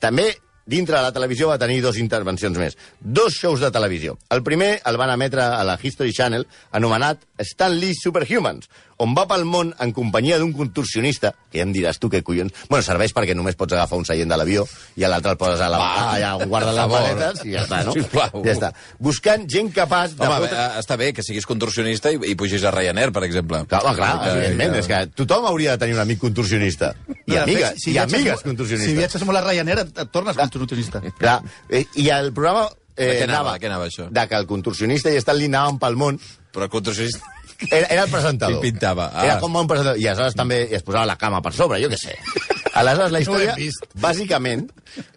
També 0.01 0.31
dintre 0.69 0.99
de 0.99 1.03
la 1.09 1.13
televisió 1.17 1.49
va 1.49 1.59
tenir 1.59 1.81
dos 1.83 1.97
intervencions 1.99 2.59
més. 2.61 2.77
Dos 3.01 3.35
shows 3.41 3.61
de 3.65 3.71
televisió. 3.73 4.19
El 4.31 4.45
primer 4.45 4.75
el 4.85 5.01
van 5.01 5.11
emetre 5.17 5.43
a 5.43 5.65
la 5.65 5.79
History 5.81 6.13
Channel, 6.13 6.45
anomenat 6.77 7.25
Stan 7.41 7.73
Lee 7.81 7.95
Superhumans, 7.97 8.69
on 8.99 9.13
va 9.15 9.29
pel 9.31 9.45
món 9.47 9.69
en 9.79 9.93
companyia 9.95 10.41
d'un 10.41 10.51
contorsionista, 10.53 11.31
que 11.53 11.61
ja 11.61 11.65
em 11.65 11.71
diràs 11.73 12.01
tu 12.03 12.09
què 12.11 12.19
collons... 12.27 12.51
Bueno, 12.69 12.83
serveix 12.83 13.13
perquè 13.15 13.35
només 13.39 13.55
pots 13.55 13.77
agafar 13.77 13.95
un 14.01 14.05
seient 14.09 14.27
de 14.29 14.37
l'avió 14.37 14.65
i 14.99 15.05
a 15.07 15.11
l'altre 15.13 15.31
el 15.37 15.39
poses 15.39 15.61
a 15.63 15.69
la, 15.71 15.79
Va, 15.79 16.09
allà 16.17 16.33
on 16.41 16.51
guarda 16.51 16.73
les 16.75 16.91
maletes 16.91 17.45
i 17.47 17.53
ja 17.55 17.63
està, 17.63 17.79
no? 17.87 17.95
Sisplau. 17.99 18.43
Ja 18.43 18.57
està. 18.57 18.73
Buscant 18.99 19.47
gent 19.49 19.71
capaç 19.77 20.17
de... 20.19 20.27
Home, 20.27 20.41
fotre- 20.43 20.59
bé, 20.59 20.83
està 20.83 20.97
bé 20.99 21.13
que 21.15 21.23
siguis 21.23 21.47
contorsionista 21.47 22.11
i, 22.11 22.19
i 22.27 22.35
pugis 22.35 22.67
a 22.67 22.73
Ryanair, 22.75 23.13
per 23.15 23.23
exemple. 23.29 23.63
Clar, 23.71 23.85
home, 23.87 23.95
clar, 24.03 24.11
Que- 24.25 24.33
evidentment, 24.35 24.75
que- 24.75 24.83
és 24.83 24.91
que 24.91 25.01
tothom 25.23 25.47
hauria 25.53 25.77
de 25.77 25.85
tenir 25.85 25.95
un 25.95 26.03
amic 26.03 26.19
contorsionista. 26.27 26.91
I 27.29 27.37
de 27.37 27.39
amigues, 27.45 27.71
fet, 27.79 27.85
si 27.85 27.95
i 27.95 28.03
amigues 28.03 28.43
contorsionistes. 28.43 28.91
Si 28.91 28.99
viatges 28.99 29.25
molt 29.31 29.39
a 29.39 29.47
Ryanair, 29.47 29.79
et, 29.87 29.95
et 29.95 30.11
tornes 30.11 30.35
contorsionista. 30.35 30.58
Clar, 31.23 31.41
eh, 31.71 31.85
i 31.95 32.09
el 32.11 32.33
programa... 32.33 32.69
Eh, 32.99 33.07
De 33.07 33.19
què 33.21 33.27
anava? 33.31 33.53
De 33.55 33.63
què 33.63 33.67
anava, 33.71 33.87
això? 33.87 34.09
De 34.11 34.25
que 34.27 34.35
el 34.35 34.47
contorsionista 34.51 35.11
i 35.15 35.21
Stan 35.23 35.37
Lee 35.39 35.47
anaven 35.53 35.79
pel 35.79 35.95
món 35.97 36.17
Però 36.53 36.65
el 36.67 36.71
contorsionista... 36.73 37.23
Era, 37.75 37.89
era 37.91 38.03
el 38.05 38.11
presentador. 38.13 38.55
Ell 38.55 38.61
pintava, 38.63 39.09
ah. 39.13 39.25
Era 39.27 39.41
com 39.43 39.57
un 39.59 39.67
presentador. 39.67 39.99
I 39.99 40.05
aleshores 40.07 40.37
també 40.39 40.61
es 40.77 40.85
posava 40.87 41.09
la 41.11 41.17
cama 41.19 41.41
per 41.43 41.51
sobre, 41.57 41.81
jo 41.83 41.89
què 41.91 41.97
sé. 41.99 42.13
Aleshores, 42.79 43.11
la 43.11 43.19
història, 43.25 43.55
vist. 43.59 43.83
bàsicament, 43.99 44.69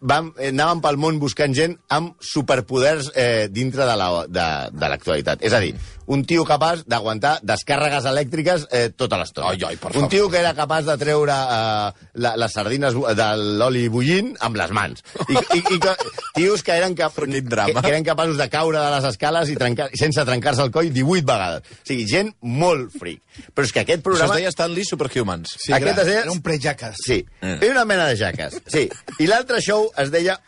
vam, 0.01 0.31
eh, 0.41 0.49
anàvem 0.49 0.81
pel 0.81 0.97
món 0.97 1.19
buscant 1.21 1.53
gent 1.53 1.75
amb 1.93 2.15
superpoders 2.25 3.11
eh, 3.13 3.45
dintre 3.53 3.85
de 3.85 3.93
la- 4.01 4.25
de 4.25 4.47
de 4.73 4.89
l'actualitat. 4.89 5.45
És 5.45 5.53
a 5.53 5.59
dir, 5.61 5.75
un 6.07 6.23
tio 6.25 6.43
capaç 6.45 6.81
d'aguantar 6.89 7.37
descàrregues 7.45 8.05
elèctriques 8.09 8.65
eh, 8.71 8.89
tota 8.97 9.17
l'estona. 9.21 9.51
Ai, 9.53 9.59
ai, 9.67 9.77
per 9.77 9.91
un 9.91 9.93
favor. 10.01 10.09
tio 10.09 10.29
que 10.29 10.39
era 10.39 10.53
capaç 10.57 10.85
de 10.85 10.95
treure 10.97 11.31
eh, 11.31 12.07
la, 12.15 12.33
les 12.41 12.51
sardines 12.51 12.93
de 13.15 13.27
l'oli 13.61 13.87
bullint 13.89 14.33
amb 14.41 14.57
les 14.57 14.71
mans. 14.75 15.03
I, 15.29 15.37
i, 15.37 15.61
i 15.75 15.79
que, 15.79 15.93
tios 16.35 16.63
que 16.63 16.73
eren, 16.75 16.95
cap, 16.95 17.13
que, 17.15 17.43
que 17.43 17.87
eren 17.91 18.03
capaços 18.03 18.37
de 18.41 18.49
caure 18.49 18.79
de 18.81 18.89
les 18.97 19.07
escales 19.11 19.49
i 19.53 19.55
trencar, 19.55 19.89
sense 19.95 20.25
trencar-se 20.25 20.65
el 20.65 20.71
coll 20.71 20.91
18 20.91 21.25
vegades. 21.29 21.61
O 21.81 21.87
sigui, 21.87 22.07
gent 22.09 22.33
molt 22.41 22.91
fric. 22.97 23.21
Però 23.55 23.63
és 23.65 23.71
que 23.71 23.85
aquest 23.85 24.01
Això 24.01 24.09
programa... 24.09 24.33
es 24.35 24.41
deia 24.41 24.51
Stanley 24.51 24.83
Superhumans. 24.89 25.55
Sí, 25.57 25.71
Aquest 25.71 25.93
era, 25.93 26.01
es 26.01 26.07
deia- 26.09 26.23
era 26.25 26.31
un 26.31 26.41
prejacas. 26.41 26.97
Sí, 27.05 27.21
Mm. 27.41 27.57
era 27.63 27.71
una 27.71 27.85
mena 27.85 28.05
de 28.07 28.17
jaques. 28.17 28.59
Sí. 28.67 28.89
I 29.19 29.27
l'altre 29.27 29.61
show 29.61 29.87
es 29.97 30.11
deia 30.11 30.39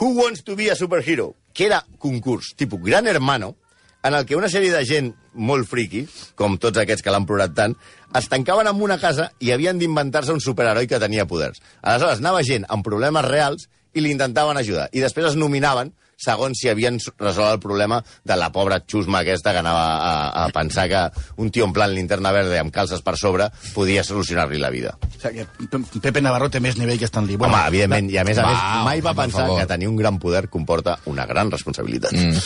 Who 0.00 0.12
Wants 0.20 0.44
to 0.44 0.54
be 0.56 0.70
a 0.70 0.76
Superhero? 0.76 1.34
Que 1.52 1.66
era 1.66 1.84
concurs, 1.98 2.54
tipus 2.56 2.80
Gran 2.82 3.06
Hermano, 3.06 3.56
en 4.02 4.14
el 4.18 4.26
que 4.26 4.36
una 4.36 4.48
sèrie 4.50 4.72
de 4.74 4.84
gent 4.88 5.12
molt 5.34 5.68
friqui, 5.70 6.04
com 6.36 6.58
tots 6.60 6.78
aquests 6.82 7.02
que 7.04 7.10
l'han 7.14 7.26
plorat 7.28 7.54
tant, 7.56 7.76
es 8.18 8.28
tancaven 8.28 8.66
en 8.68 8.82
una 8.82 8.98
casa 9.00 9.30
i 9.40 9.52
havien 9.54 9.78
d'inventar-se 9.80 10.32
un 10.34 10.40
superheroi 10.44 10.86
que 10.90 10.98
tenia 11.00 11.24
poders. 11.26 11.62
Aleshores, 11.82 12.18
anava 12.20 12.42
gent 12.44 12.66
amb 12.68 12.84
problemes 12.84 13.24
reals 13.24 13.68
i 13.94 14.00
li 14.04 14.10
intentaven 14.12 14.56
ajudar. 14.56 14.88
I 14.92 15.00
després 15.04 15.30
es 15.32 15.36
nominaven 15.36 15.92
segons 16.22 16.54
si 16.60 16.68
havien 16.70 17.00
resolt 17.18 17.50
el 17.56 17.58
problema 17.58 17.96
de 18.22 18.36
la 18.38 18.52
pobra 18.54 18.76
xusma 18.86 19.22
aquesta 19.24 19.50
que 19.50 19.58
anava 19.58 19.80
a, 19.96 20.44
a 20.44 20.48
pensar 20.54 20.84
que 20.88 21.00
un 21.42 21.50
tio 21.50 21.64
en 21.66 21.72
plan 21.74 21.90
linterna 21.90 22.30
verde 22.30 22.60
amb 22.60 22.70
calces 22.70 23.02
per 23.02 23.16
sobre 23.18 23.48
podia 23.74 24.04
solucionar-li 24.06 24.60
la 24.62 24.70
vida. 24.70 24.92
O 25.02 25.18
sigui, 25.18 25.42
que 25.58 25.66
Pe- 25.72 26.00
Pepe 26.04 26.22
Navarro 26.22 26.46
té 26.52 26.60
més 26.62 26.78
nivell 26.78 27.00
que 27.00 27.08
Stan 27.10 27.26
Lee. 27.26 27.40
Home, 27.40 27.64
evidentment, 27.72 28.12
i 28.12 28.20
a 28.22 28.24
més 28.28 28.38
a 28.38 28.44
Va, 28.46 28.52
més, 28.52 28.84
mai 28.86 29.02
va 29.02 29.16
pensar 29.18 29.48
que 29.50 29.66
tenir 29.66 29.88
un 29.90 29.96
gran 29.98 30.20
poder 30.22 30.46
comporta 30.52 30.98
una 31.10 31.26
gran 31.26 31.50
responsabilitat. 31.50 32.12
Mm. 32.14 32.38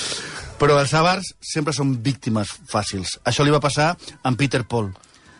Però 0.57 0.79
els 0.81 0.93
avars 0.97 1.35
sempre 1.45 1.75
són 1.77 1.99
víctimes 2.03 2.49
fàcils. 2.71 3.19
Això 3.29 3.45
li 3.45 3.53
va 3.53 3.61
passar 3.61 3.91
amb 4.25 4.39
Peter 4.41 4.63
Paul. 4.65 4.89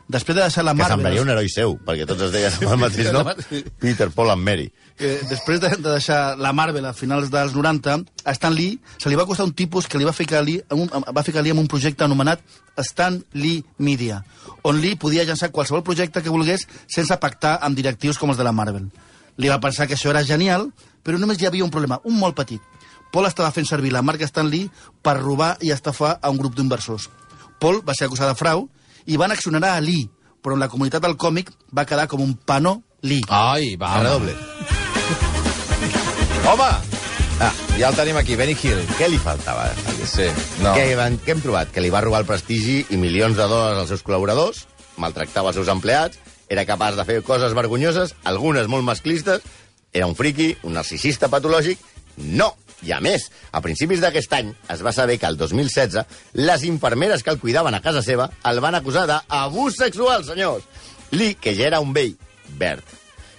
Després 0.07 0.37
de 0.37 0.43
deixar 0.43 0.63
la 0.63 0.75
Que 0.75 0.79
Marvel... 0.79 1.01
semblaria 1.01 1.23
un 1.25 1.31
heroi 1.33 1.49
seu, 1.51 1.73
perquè 1.83 2.05
tots 2.07 2.29
es 2.29 2.35
deien 2.35 2.59
el 2.63 2.77
mateix 2.79 3.09
nom. 3.15 3.31
Peter, 3.83 4.07
Paul 4.15 4.31
and 4.37 4.45
Mary. 4.45 4.69
Eh, 5.01 5.17
després 5.27 5.59
de, 5.61 5.73
de 5.81 5.89
deixar 5.89 6.37
la 6.39 6.53
Marvel 6.55 6.87
a 6.87 6.93
finals 6.95 7.33
dels 7.33 7.57
90, 7.57 7.97
a 8.23 8.35
Stan 8.37 8.55
Lee 8.55 8.77
se 9.03 9.11
li 9.11 9.19
va 9.19 9.27
costar 9.27 9.49
un 9.49 9.57
tipus 9.57 9.89
que 9.91 9.99
li 9.99 10.07
va 10.07 10.15
ficar 10.15 10.45
Lee, 10.45 10.63
en 10.71 10.85
un, 10.85 10.93
va 11.17 11.25
ficar 11.27 11.43
Lee 11.43 11.57
en 11.57 11.65
un 11.65 11.67
projecte 11.67 12.07
anomenat 12.07 12.45
Stan 12.87 13.19
Lee 13.35 13.65
Media, 13.79 14.21
on 14.63 14.79
Lee 14.85 15.01
podia 15.01 15.25
llançar 15.27 15.51
qualsevol 15.51 15.83
projecte 15.83 16.23
que 16.23 16.33
volgués 16.33 16.69
sense 16.87 17.19
pactar 17.19 17.57
amb 17.67 17.77
directius 17.77 18.21
com 18.21 18.31
els 18.31 18.39
de 18.39 18.47
la 18.47 18.55
Marvel. 18.55 18.87
Li 19.37 19.51
va 19.53 19.61
pensar 19.61 19.89
que 19.89 19.99
això 19.99 20.13
era 20.13 20.25
genial, 20.25 20.71
però 21.03 21.19
només 21.19 21.41
hi 21.41 21.49
havia 21.49 21.65
un 21.65 21.73
problema, 21.73 21.99
un 22.05 22.15
molt 22.21 22.39
petit. 22.39 22.63
Paul 23.17 23.31
estava 23.31 23.49
fent 23.49 23.65
servir 23.65 23.95
la 23.95 24.03
marca 24.05 24.27
Stan 24.29 24.45
Lee 24.53 24.69
per 25.01 25.15
robar 25.17 25.55
i 25.65 25.71
estafar 25.73 26.19
a 26.21 26.29
un 26.29 26.37
grup 26.37 26.53
d'inversors. 26.53 27.07
Paul 27.57 27.79
va 27.81 27.95
ser 27.97 28.11
acusat 28.11 28.29
de 28.29 28.37
frau 28.37 28.67
i 29.09 29.17
van 29.17 29.33
exonerar 29.33 29.71
a 29.73 29.81
Lee, 29.81 30.11
però 30.45 30.53
en 30.53 30.61
la 30.61 30.69
comunitat 30.69 31.01
del 31.01 31.17
còmic 31.17 31.49
va 31.73 31.87
quedar 31.89 32.05
com 32.13 32.21
un 32.21 32.35
panó 32.37 32.75
Lee. 33.01 33.25
Ai, 33.33 33.71
va. 33.81 33.95
Redoble. 34.03 34.35
Home! 36.51 36.67
Ah, 37.41 37.55
ja 37.79 37.89
el 37.89 37.97
tenim 37.97 38.19
aquí, 38.21 38.37
Benny 38.37 38.53
Hill. 38.53 38.83
Què 38.99 39.09
li 39.09 39.23
faltava? 39.25 39.65
Sí, 40.05 40.29
no. 40.61 40.77
Què, 40.77 40.85
van, 41.01 41.17
què 41.25 41.33
hem 41.33 41.41
trobat? 41.47 41.73
Que 41.73 41.81
li 41.81 41.95
va 41.97 42.05
robar 42.05 42.21
el 42.21 42.29
prestigi 42.29 42.83
i 42.93 43.01
milions 43.01 43.41
de 43.41 43.49
dòlars 43.49 43.81
als 43.81 43.95
seus 43.95 44.05
col·laboradors, 44.05 44.67
maltractava 45.01 45.55
els 45.55 45.61
seus 45.63 45.73
empleats, 45.73 46.21
era 46.53 46.69
capaç 46.69 47.01
de 47.01 47.09
fer 47.09 47.23
coses 47.25 47.57
vergonyoses, 47.57 48.13
algunes 48.29 48.69
molt 48.69 48.85
masclistes, 48.85 49.41
era 49.97 50.05
un 50.05 50.21
friqui, 50.21 50.53
un 50.69 50.77
narcisista 50.77 51.33
patològic... 51.33 51.81
No! 52.17 52.53
I 52.85 52.93
a 52.93 53.01
més, 53.01 53.31
a 53.57 53.63
principis 53.65 54.03
d'aquest 54.05 54.33
any 54.37 54.53
es 54.73 54.85
va 54.85 54.93
saber 54.93 55.17
que 55.19 55.29
el 55.31 55.39
2016 55.41 56.05
les 56.37 56.65
infermeres 56.69 57.23
que 57.25 57.33
el 57.33 57.41
cuidaven 57.41 57.75
a 57.75 57.83
casa 57.85 58.03
seva 58.05 58.29
el 58.45 58.61
van 58.61 58.77
acusar 58.77 59.07
d'abús 59.09 59.79
sexual, 59.81 60.25
senyors. 60.29 60.67
Lee, 61.11 61.37
que 61.41 61.55
ja 61.57 61.71
era 61.71 61.81
un 61.81 61.95
vell 61.97 62.17
verd, 62.59 62.85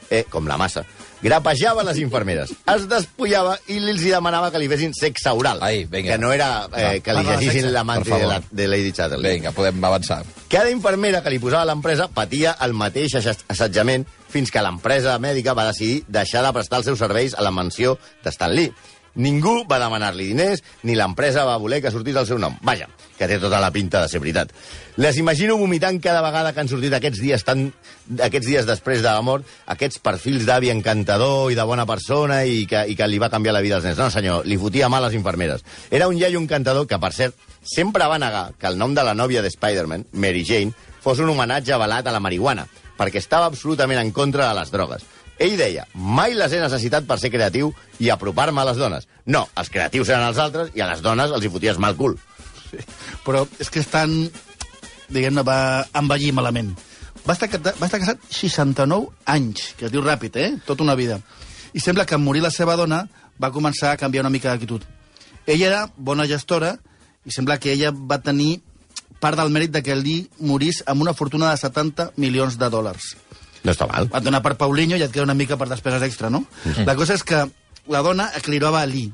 eh, 0.09 0.23
com 0.29 0.47
la 0.47 0.57
massa, 0.57 0.85
grapejava 1.21 1.83
les 1.87 1.99
infermeres, 2.01 2.51
es 2.73 2.85
despullava 2.89 3.55
i 3.71 3.79
els 3.79 4.03
hi 4.03 4.11
demanava 4.13 4.51
que 4.53 4.61
li 4.61 4.69
fessin 4.71 4.93
sexe 4.95 5.33
oral. 5.33 5.61
Ai, 5.65 5.85
vinga. 5.89 6.13
Que 6.13 6.19
no 6.21 6.31
era 6.33 6.49
eh, 6.71 6.99
que 7.03 7.15
li 7.15 7.23
de 7.25 7.35
llegissin 7.35 7.71
l'amante 7.73 8.09
per 8.09 8.19
de, 8.21 8.29
la, 8.29 8.41
de 8.49 8.67
Lady 8.69 8.91
Chatterley. 8.91 9.39
Vinga, 9.39 9.53
podem 9.57 9.83
avançar. 9.83 10.21
Cada 10.51 10.71
infermera 10.71 11.23
que 11.23 11.33
li 11.33 11.41
posava 11.43 11.65
a 11.65 11.71
l'empresa 11.71 12.09
patia 12.13 12.55
el 12.65 12.75
mateix 12.77 13.17
assetjament 13.21 14.05
fins 14.31 14.51
que 14.53 14.61
l'empresa 14.63 15.17
mèdica 15.23 15.55
va 15.57 15.69
decidir 15.71 16.03
deixar 16.07 16.43
de 16.45 16.53
prestar 16.55 16.81
els 16.81 16.91
seus 16.91 17.01
serveis 17.01 17.35
a 17.35 17.45
la 17.45 17.51
mansió 17.51 17.97
de 18.23 18.33
Stan 18.33 18.53
Lee. 18.53 18.73
Ningú 19.17 19.63
va 19.69 19.79
demanar-li 19.81 20.29
diners, 20.29 20.61
ni 20.85 20.95
l'empresa 20.95 21.45
va 21.47 21.57
voler 21.61 21.81
que 21.81 21.91
sortís 21.93 22.15
el 22.15 22.27
seu 22.29 22.37
nom. 22.41 22.55
Vaja, 22.65 22.87
que 23.17 23.27
té 23.29 23.39
tota 23.41 23.59
la 23.61 23.71
pinta 23.73 24.03
de 24.03 24.11
ser 24.11 24.21
veritat. 24.21 24.53
Les 25.01 25.17
imagino 25.17 25.57
vomitant 25.57 25.99
cada 26.01 26.21
vegada 26.25 26.53
que 26.53 26.61
han 26.61 26.69
sortit 26.69 26.93
aquests 26.93 27.21
dies 27.21 27.45
tan, 27.45 27.67
aquests 28.13 28.47
dies 28.47 28.69
després 28.69 29.01
de 29.01 29.09
la 29.09 29.25
mort, 29.25 29.45
aquests 29.73 30.01
perfils 30.05 30.45
d'avi 30.45 30.71
encantador 30.73 31.51
i 31.51 31.57
de 31.57 31.65
bona 31.65 31.87
persona 31.89 32.43
i 32.45 32.65
que, 32.69 32.85
i 32.87 32.95
que 32.97 33.09
li 33.09 33.21
va 33.21 33.31
canviar 33.33 33.57
la 33.57 33.65
vida 33.65 33.81
als 33.81 33.89
nens. 33.89 33.97
No, 33.97 34.11
senyor, 34.13 34.45
li 34.45 34.57
fotia 34.61 34.89
mal 34.89 35.03
a 35.03 35.09
les 35.09 35.17
infermeres. 35.17 35.65
Era 35.89 36.07
un 36.07 36.17
iaio 36.17 36.39
encantador 36.41 36.87
que, 36.87 37.01
per 37.01 37.13
cert, 37.13 37.47
sempre 37.65 38.07
va 38.07 38.21
negar 38.21 38.51
que 38.57 38.69
el 38.69 38.77
nom 38.77 38.93
de 38.93 39.03
la 39.03 39.17
nòvia 39.17 39.41
de 39.41 39.51
Spider-Man, 39.53 40.07
Mary 40.13 40.45
Jane, 40.45 40.73
fos 41.01 41.19
un 41.23 41.29
homenatge 41.33 41.73
avalat 41.73 42.07
a 42.07 42.13
la 42.13 42.21
marihuana, 42.23 42.67
perquè 42.97 43.21
estava 43.21 43.49
absolutament 43.49 44.01
en 44.01 44.13
contra 44.13 44.49
de 44.49 44.59
les 44.59 44.73
drogues. 44.73 45.05
Ell 45.39 45.53
deia, 45.57 45.85
mai 45.93 46.33
les 46.33 46.53
he 46.53 46.59
necessitat 46.61 47.05
per 47.05 47.19
ser 47.21 47.29
creatiu 47.33 47.69
i 48.01 48.09
apropar-me 48.09 48.61
a 48.61 48.65
les 48.71 48.79
dones. 48.81 49.05
No, 49.29 49.43
els 49.57 49.69
creatius 49.69 50.09
eren 50.09 50.25
els 50.25 50.39
altres 50.41 50.71
i 50.73 50.81
a 50.81 50.89
les 50.89 51.03
dones 51.05 51.33
els 51.33 51.45
hi 51.45 51.51
foties 51.53 51.77
mal 51.77 51.97
cul. 51.99 52.17
Però 53.25 53.43
és 53.61 53.69
que 53.69 53.83
estan, 53.83 54.15
diguem-ne, 55.13 55.45
va 55.45 55.85
envellir 56.01 56.33
malament. 56.33 56.73
Va 57.27 57.35
estar, 57.35 57.49
va 57.51 57.85
estar 57.85 57.99
casat 58.01 58.23
69 58.31 59.11
anys, 59.29 59.73
que 59.77 59.87
es 59.87 59.93
diu 59.93 60.01
ràpid, 60.01 60.39
eh? 60.41 60.51
Tota 60.65 60.85
una 60.85 60.95
vida. 60.95 61.19
I 61.73 61.83
sembla 61.83 62.07
que 62.07 62.15
en 62.15 62.23
morir 62.23 62.41
la 62.41 62.53
seva 62.53 62.77
dona 62.79 63.03
va 63.37 63.53
començar 63.53 63.91
a 63.91 63.99
canviar 64.01 64.23
una 64.25 64.33
mica 64.33 64.49
d'actitud. 64.49 64.81
Ella 65.45 65.67
era 65.67 65.81
bona 65.97 66.25
gestora 66.25 66.77
i 67.27 67.35
sembla 67.35 67.59
que 67.59 67.75
ella 67.75 67.91
va 67.93 68.21
tenir 68.23 68.61
part 69.21 69.37
del 69.37 69.53
mèrit 69.53 69.73
de 69.73 69.83
que 69.83 69.95
Lee 69.95 70.27
morís 70.39 70.81
amb 70.85 71.03
una 71.05 71.13
fortuna 71.13 71.51
de 71.51 71.61
70 71.61 72.11
milions 72.17 72.57
de 72.57 72.69
dòlars. 72.73 73.15
No 73.63 73.73
està 73.73 73.87
mal. 73.89 74.09
Et 74.11 74.25
dona 74.25 74.41
per 74.45 74.55
Paulinho 74.59 74.97
i 74.97 75.05
et 75.05 75.13
queda 75.13 75.25
una 75.25 75.37
mica 75.37 75.57
per 75.57 75.69
despeses 75.69 76.03
extra, 76.05 76.29
no? 76.29 76.43
La 76.85 76.95
cosa 76.95 77.15
és 77.17 77.23
que 77.23 77.45
la 77.87 78.03
dona 78.05 78.31
equilibrava 78.37 78.81
a 78.81 78.89
Lee. 78.89 79.11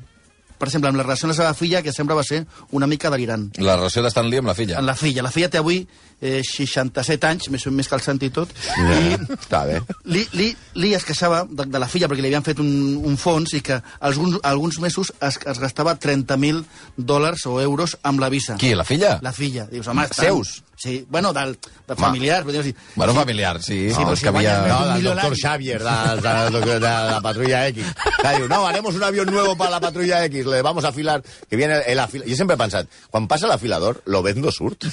Per 0.58 0.68
exemple, 0.68 0.88
amb 0.88 0.98
la 1.00 1.04
relació 1.04 1.26
amb 1.26 1.34
la 1.34 1.36
seva 1.36 1.54
filla, 1.58 1.82
que 1.82 1.92
sempre 1.92 2.14
va 2.16 2.22
ser 2.24 2.44
una 2.72 2.86
mica 2.86 3.10
delirant. 3.10 3.48
La 3.58 3.76
relació 3.76 4.02
Lee 4.30 4.38
amb 4.38 4.48
la 4.48 4.54
filla. 4.54 4.78
En 4.78 4.86
la 4.86 4.94
filla. 4.94 5.22
La 5.26 5.32
filla 5.34 5.50
té 5.50 5.58
avui 5.58 5.82
eh, 6.24 6.40
67 6.42 7.28
anys, 7.28 7.50
més, 7.52 7.66
més 7.68 7.90
que 7.90 7.98
el 7.98 8.04
sant 8.04 8.22
i 8.24 8.30
tot, 8.34 8.50
i 8.80 9.14
Està 9.36 9.64
bé. 9.68 9.80
li, 10.08 10.24
li, 10.32 10.50
li 10.80 10.92
es 10.96 11.04
queixava 11.06 11.44
de, 11.44 11.68
de 11.68 11.82
la 11.82 11.88
filla 11.90 12.08
perquè 12.10 12.24
li 12.24 12.32
havien 12.32 12.46
fet 12.46 12.62
un, 12.64 12.70
un 13.04 13.18
fons 13.20 13.54
i 13.58 13.62
que 13.64 13.80
alguns, 14.00 14.40
alguns 14.42 14.80
mesos 14.82 15.12
es, 15.20 15.38
es 15.44 15.62
gastava 15.62 15.96
30.000 16.00 16.64
dòlars 16.96 17.44
o 17.50 17.58
euros 17.62 17.98
amb 18.02 18.24
la 18.24 18.32
visa. 18.32 18.56
Qui, 18.60 18.74
la 18.74 18.88
filla? 18.88 19.18
La 19.22 19.34
filla. 19.36 19.68
Dius, 19.70 19.90
home, 19.92 20.08
estan... 20.08 20.24
Seus? 20.24 20.62
Sí, 20.76 21.06
bueno, 21.08 21.32
del, 21.32 21.56
de 21.86 21.94
familiars. 21.96 22.42
Podríem 22.44 22.64
dir. 22.64 22.74
Bueno, 22.96 23.14
familiar, 23.14 23.62
sí. 23.62 23.90
Sí, 23.90 24.00
no, 24.00 24.10
però 24.10 24.20
que 24.20 24.28
havia... 24.28 24.56
No, 24.66 24.78
del 24.88 25.04
doctor. 25.04 25.36
Xavier, 25.38 25.78
de, 25.80 25.94
de, 26.20 26.34
de, 26.50 26.72
de, 26.74 26.80
la 26.80 27.20
patrulla 27.22 27.62
X. 27.68 27.92
Que 28.18 28.32
diu, 28.36 28.48
no, 28.50 28.66
haremos 28.66 28.98
un 28.98 29.04
avión 29.06 29.30
nuevo 29.30 29.56
para 29.56 29.70
la 29.70 29.80
patrulla 29.80 30.24
X, 30.26 30.46
le 30.46 30.62
vamos 30.62 30.84
a 30.84 30.88
afilar, 30.88 31.22
que 31.48 31.56
viene 31.56 31.78
el 31.86 32.00
afil... 32.02 32.24
Jo 32.26 32.36
sempre 32.36 32.58
he 32.58 32.60
pensat, 32.60 32.90
quan 33.10 33.28
passa 33.30 33.48
l'afilador, 33.50 34.02
l'Obed 34.10 34.40
no 34.42 34.50
surt. 34.52 34.88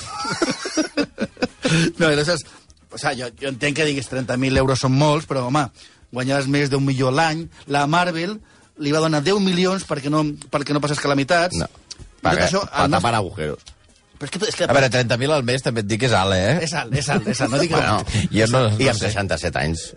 No, 1.97 2.07
aleshores, 2.07 2.45
o 2.91 2.97
sea, 2.97 3.13
jo, 3.17 3.29
jo 3.39 3.49
entenc 3.51 3.77
que 3.79 3.87
diguis 3.87 4.09
30.000 4.11 4.61
euros 4.61 4.81
són 4.83 4.95
molts, 4.97 5.27
però, 5.29 5.47
home, 5.47 5.65
guanyaves 6.11 6.49
més 6.51 6.71
d'un 6.71 6.83
milió 6.85 7.11
l'any. 7.11 7.45
La 7.71 7.85
Marvel 7.87 8.37
li 8.81 8.91
va 8.93 9.03
donar 9.03 9.21
10 9.23 9.39
milions 9.43 9.85
perquè 9.87 10.11
no, 10.11 10.23
perquè 10.51 10.75
no 10.75 10.81
passés 10.83 10.99
calamitats. 10.99 11.59
No. 11.61 11.69
I 12.21 12.23
Per, 12.27 12.33
això, 12.37 12.65
per 12.67 12.85
tapar 12.85 12.89
nostre... 12.89 13.15
agujeros. 13.21 13.69
Però 14.21 14.27
és 14.27 14.33
que, 14.35 14.39
és 14.51 14.57
que 14.59 14.65
A 14.69 14.73
veure, 14.77 14.91
30.000 14.93 15.33
al 15.33 15.43
mes 15.47 15.63
també 15.65 15.81
et 15.81 15.87
dic 15.89 16.03
que 16.03 16.05
és 16.11 16.13
alt, 16.13 16.35
eh? 16.37 16.59
és 16.67 16.73
alt, 16.77 16.93
és 16.93 17.07
alt, 17.09 17.25
és 17.31 17.39
alt. 17.41 17.55
No 17.55 17.61
dic. 17.63 17.71
Bueno, 17.73 18.03
Jo 18.29 18.45
no, 18.53 18.59
I 18.77 18.85
no 18.85 18.91
amb 18.91 18.99
sé. 18.99 19.09
67 19.09 19.57
anys, 19.63 19.87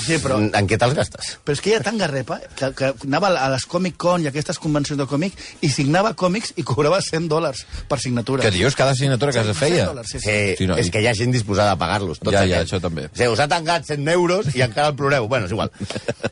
Sí, 0.00 0.18
però, 0.22 0.38
en 0.40 0.68
què 0.68 0.76
te'ls 0.78 0.94
gastes? 0.94 1.38
però 1.44 1.54
és 1.56 1.60
que 1.64 1.72
era 1.74 1.84
tan 1.84 1.96
garrepa 1.98 2.38
que, 2.56 2.72
que 2.76 2.92
anava 3.06 3.28
a 3.32 3.48
les 3.52 3.64
Comic 3.66 3.96
Con 3.96 4.22
i 4.22 4.28
aquestes 4.28 4.58
convencions 4.58 4.98
de 5.00 5.06
còmic 5.08 5.34
i 5.62 5.68
signava 5.72 6.12
còmics 6.14 6.52
i 6.56 6.62
cobrava 6.66 7.00
100 7.00 7.28
dòlars 7.28 7.64
per 7.88 7.98
signatura. 8.00 8.44
Què 8.44 8.50
dius? 8.52 8.76
Cada 8.76 8.94
signatura 8.94 9.32
que 9.32 9.40
es 9.40 9.46
100 9.46 9.54
feia? 9.56 9.86
dòlars, 9.86 10.10
sí, 10.10 10.20
sí. 10.20 10.26
Sí, 10.28 10.54
Sí, 10.58 10.66
no, 10.66 10.76
és 10.76 10.86
i- 10.88 10.90
que 10.90 11.00
hi 11.02 11.06
ha 11.06 11.14
gent 11.14 11.32
disposada 11.32 11.72
a 11.72 11.76
pagar-los. 11.80 12.18
tots 12.20 12.32
Ja, 12.36 12.44
ja, 12.46 12.62
això 12.64 12.80
també. 12.80 13.06
O 13.06 13.14
sigui, 13.16 13.28
us 13.32 13.40
ha 13.40 13.48
tancat 13.48 13.84
100 13.86 14.06
euros 14.08 14.54
i 14.54 14.62
encara 14.62 14.88
el 14.88 14.96
ploreu. 14.96 15.26
Bueno, 15.28 15.46
és 15.46 15.52
igual. 15.52 15.70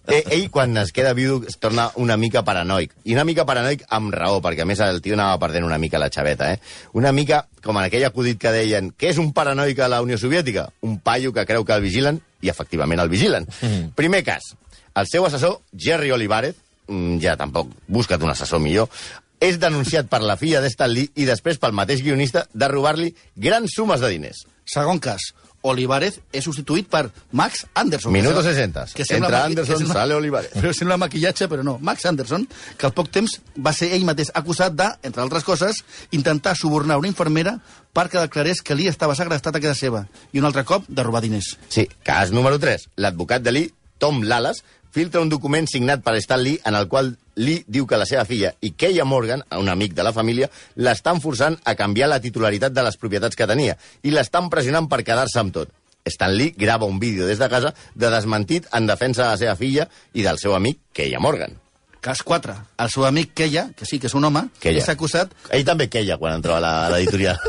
Eh, 0.09 0.23
ell, 0.31 0.51
quan 0.51 0.77
es 0.79 0.93
queda 0.93 1.13
viu, 1.15 1.43
es 1.49 1.57
torna 1.59 1.91
una 1.97 2.17
mica 2.17 2.43
paranoic. 2.45 2.93
I 3.05 3.15
una 3.15 3.25
mica 3.25 3.45
paranoic 3.47 3.85
amb 3.89 4.13
raó, 4.15 4.41
perquè 4.45 4.63
a 4.63 4.69
més 4.69 4.81
el 4.81 5.01
tio 5.03 5.15
anava 5.15 5.39
perdent 5.39 5.65
una 5.65 5.79
mica 5.79 5.99
la 5.99 6.11
xaveta, 6.11 6.53
eh? 6.53 6.61
Una 6.93 7.13
mica 7.13 7.47
com 7.65 7.79
en 7.79 7.85
aquell 7.87 8.05
acudit 8.05 8.39
que 8.39 8.53
deien 8.53 8.93
què 8.93 9.09
és 9.11 9.19
un 9.19 9.33
paranoic 9.33 9.79
a 9.81 9.89
la 9.89 10.03
Unió 10.03 10.19
Soviètica? 10.21 10.69
Un 10.83 10.99
paio 11.01 11.33
que 11.33 11.47
creu 11.47 11.65
que 11.65 11.73
el 11.73 11.81
vigilen 11.83 12.21
i 12.45 12.53
efectivament 12.53 13.01
el 13.03 13.11
vigilen. 13.13 13.49
Mm. 13.61 13.95
Primer 13.97 14.23
cas, 14.27 14.53
el 14.95 15.11
seu 15.11 15.27
assessor, 15.27 15.59
Jerry 15.73 16.13
Olivares, 16.15 16.57
mm, 16.87 17.19
ja 17.25 17.39
tampoc, 17.41 17.73
busca't 17.89 18.23
un 18.23 18.35
assessor 18.35 18.61
millor, 18.63 18.91
és 19.45 19.59
denunciat 19.61 20.09
per 20.09 20.23
la 20.23 20.39
filla 20.41 20.63
d'Stan 20.63 20.93
Lee 20.93 21.11
i 21.21 21.27
després 21.29 21.59
pel 21.61 21.75
mateix 21.77 22.03
guionista 22.05 22.47
de 22.53 22.69
robar-li 22.71 23.11
grans 23.37 23.75
sumes 23.77 24.01
de 24.01 24.13
diners. 24.13 24.45
Segon 24.65 25.01
cas, 25.03 25.33
Olivares 25.65 26.19
és 26.31 26.45
substituït 26.45 26.87
per 26.93 27.07
Max 27.33 27.65
Anderson. 27.73 28.13
Minuto 28.13 28.43
que 28.43 28.53
sembla- 28.53 28.85
60. 28.85 28.85
que 28.95 29.05
maqui- 29.21 29.47
Anderson, 29.51 29.73
que 29.75 29.79
sembla- 29.79 29.95
sale 29.95 30.15
Olivares. 30.15 30.53
Però 30.53 30.73
sembla 30.77 30.97
maquillatge, 30.99 31.49
però 31.49 31.63
no. 31.65 31.79
Max 31.81 32.05
Anderson, 32.05 32.47
que 32.77 32.87
al 32.87 32.93
poc 32.93 33.09
temps 33.11 33.41
va 33.57 33.73
ser 33.73 33.93
ell 33.95 34.05
mateix 34.05 34.31
acusat 34.35 34.75
de, 34.75 34.89
entre 35.03 35.23
altres 35.23 35.43
coses, 35.45 35.85
intentar 36.11 36.55
subornar 36.57 36.99
una 36.99 37.09
infermera 37.09 37.61
perquè 37.95 38.21
declarés 38.21 38.61
que 38.61 38.75
Lee 38.75 38.89
estava 38.89 39.15
segrestat 39.15 39.57
a 39.57 39.61
casa 39.61 39.75
seva 39.75 40.07
i 40.33 40.39
un 40.39 40.45
altre 40.45 40.65
cop 40.65 40.85
de 40.87 41.03
robar 41.03 41.23
diners. 41.23 41.57
Sí, 41.69 41.89
cas 42.03 42.31
número 42.31 42.59
3. 42.59 42.89
L'advocat 42.97 43.41
de 43.43 43.53
Lee, 43.53 43.75
Tom 43.99 44.23
Lalas, 44.23 44.65
filtra 44.95 45.21
un 45.21 45.29
document 45.29 45.67
signat 45.67 46.05
per 46.07 46.15
Stan 46.23 46.43
Lee 46.43 46.61
en 46.65 46.77
el 46.79 46.87
qual 46.89 47.17
Lee 47.35 47.65
diu 47.67 47.87
que 47.91 47.99
la 47.99 48.07
seva 48.07 48.23
filla 48.29 48.53
i 48.63 48.71
Keia 48.79 49.05
Morgan, 49.05 49.43
un 49.59 49.69
amic 49.69 49.97
de 49.99 50.07
la 50.07 50.13
família, 50.15 50.49
l'estan 50.77 51.19
forçant 51.21 51.59
a 51.65 51.75
canviar 51.75 52.09
la 52.13 52.21
titularitat 52.23 52.73
de 52.73 52.85
les 52.87 52.99
propietats 53.01 53.35
que 53.35 53.49
tenia 53.51 53.75
i 54.03 54.15
l'estan 54.15 54.47
pressionant 54.53 54.87
per 54.89 55.03
quedar-se 55.03 55.43
amb 55.43 55.55
tot. 55.57 55.75
Stan 56.07 56.31
Lee 56.37 56.55
grava 56.57 56.87
un 56.87 57.01
vídeo 57.01 57.27
des 57.27 57.41
de 57.41 57.49
casa 57.49 57.75
de 57.95 58.11
desmentit 58.13 58.69
en 58.73 58.87
defensa 58.87 59.25
de 59.25 59.29
la 59.33 59.41
seva 59.41 59.57
filla 59.57 59.89
i 60.13 60.23
del 60.23 60.39
seu 60.39 60.55
amic 60.55 60.79
Keia 60.93 61.19
Morgan. 61.19 61.59
Cas 62.05 62.23
4. 62.23 62.55
El 62.85 62.91
seu 62.93 63.07
amic 63.09 63.33
Keia, 63.35 63.71
que 63.75 63.89
sí 63.89 63.99
que 63.99 64.07
és 64.07 64.15
un 64.15 64.29
home, 64.29 64.47
Keia. 64.61 64.83
és 64.83 64.89
acusat 64.93 65.33
Ell 65.51 65.65
també 65.65 65.89
queia 65.89 66.19
quan 66.21 66.37
entrava 66.37 66.61
a 66.61 66.91
l'editorial. 66.93 67.41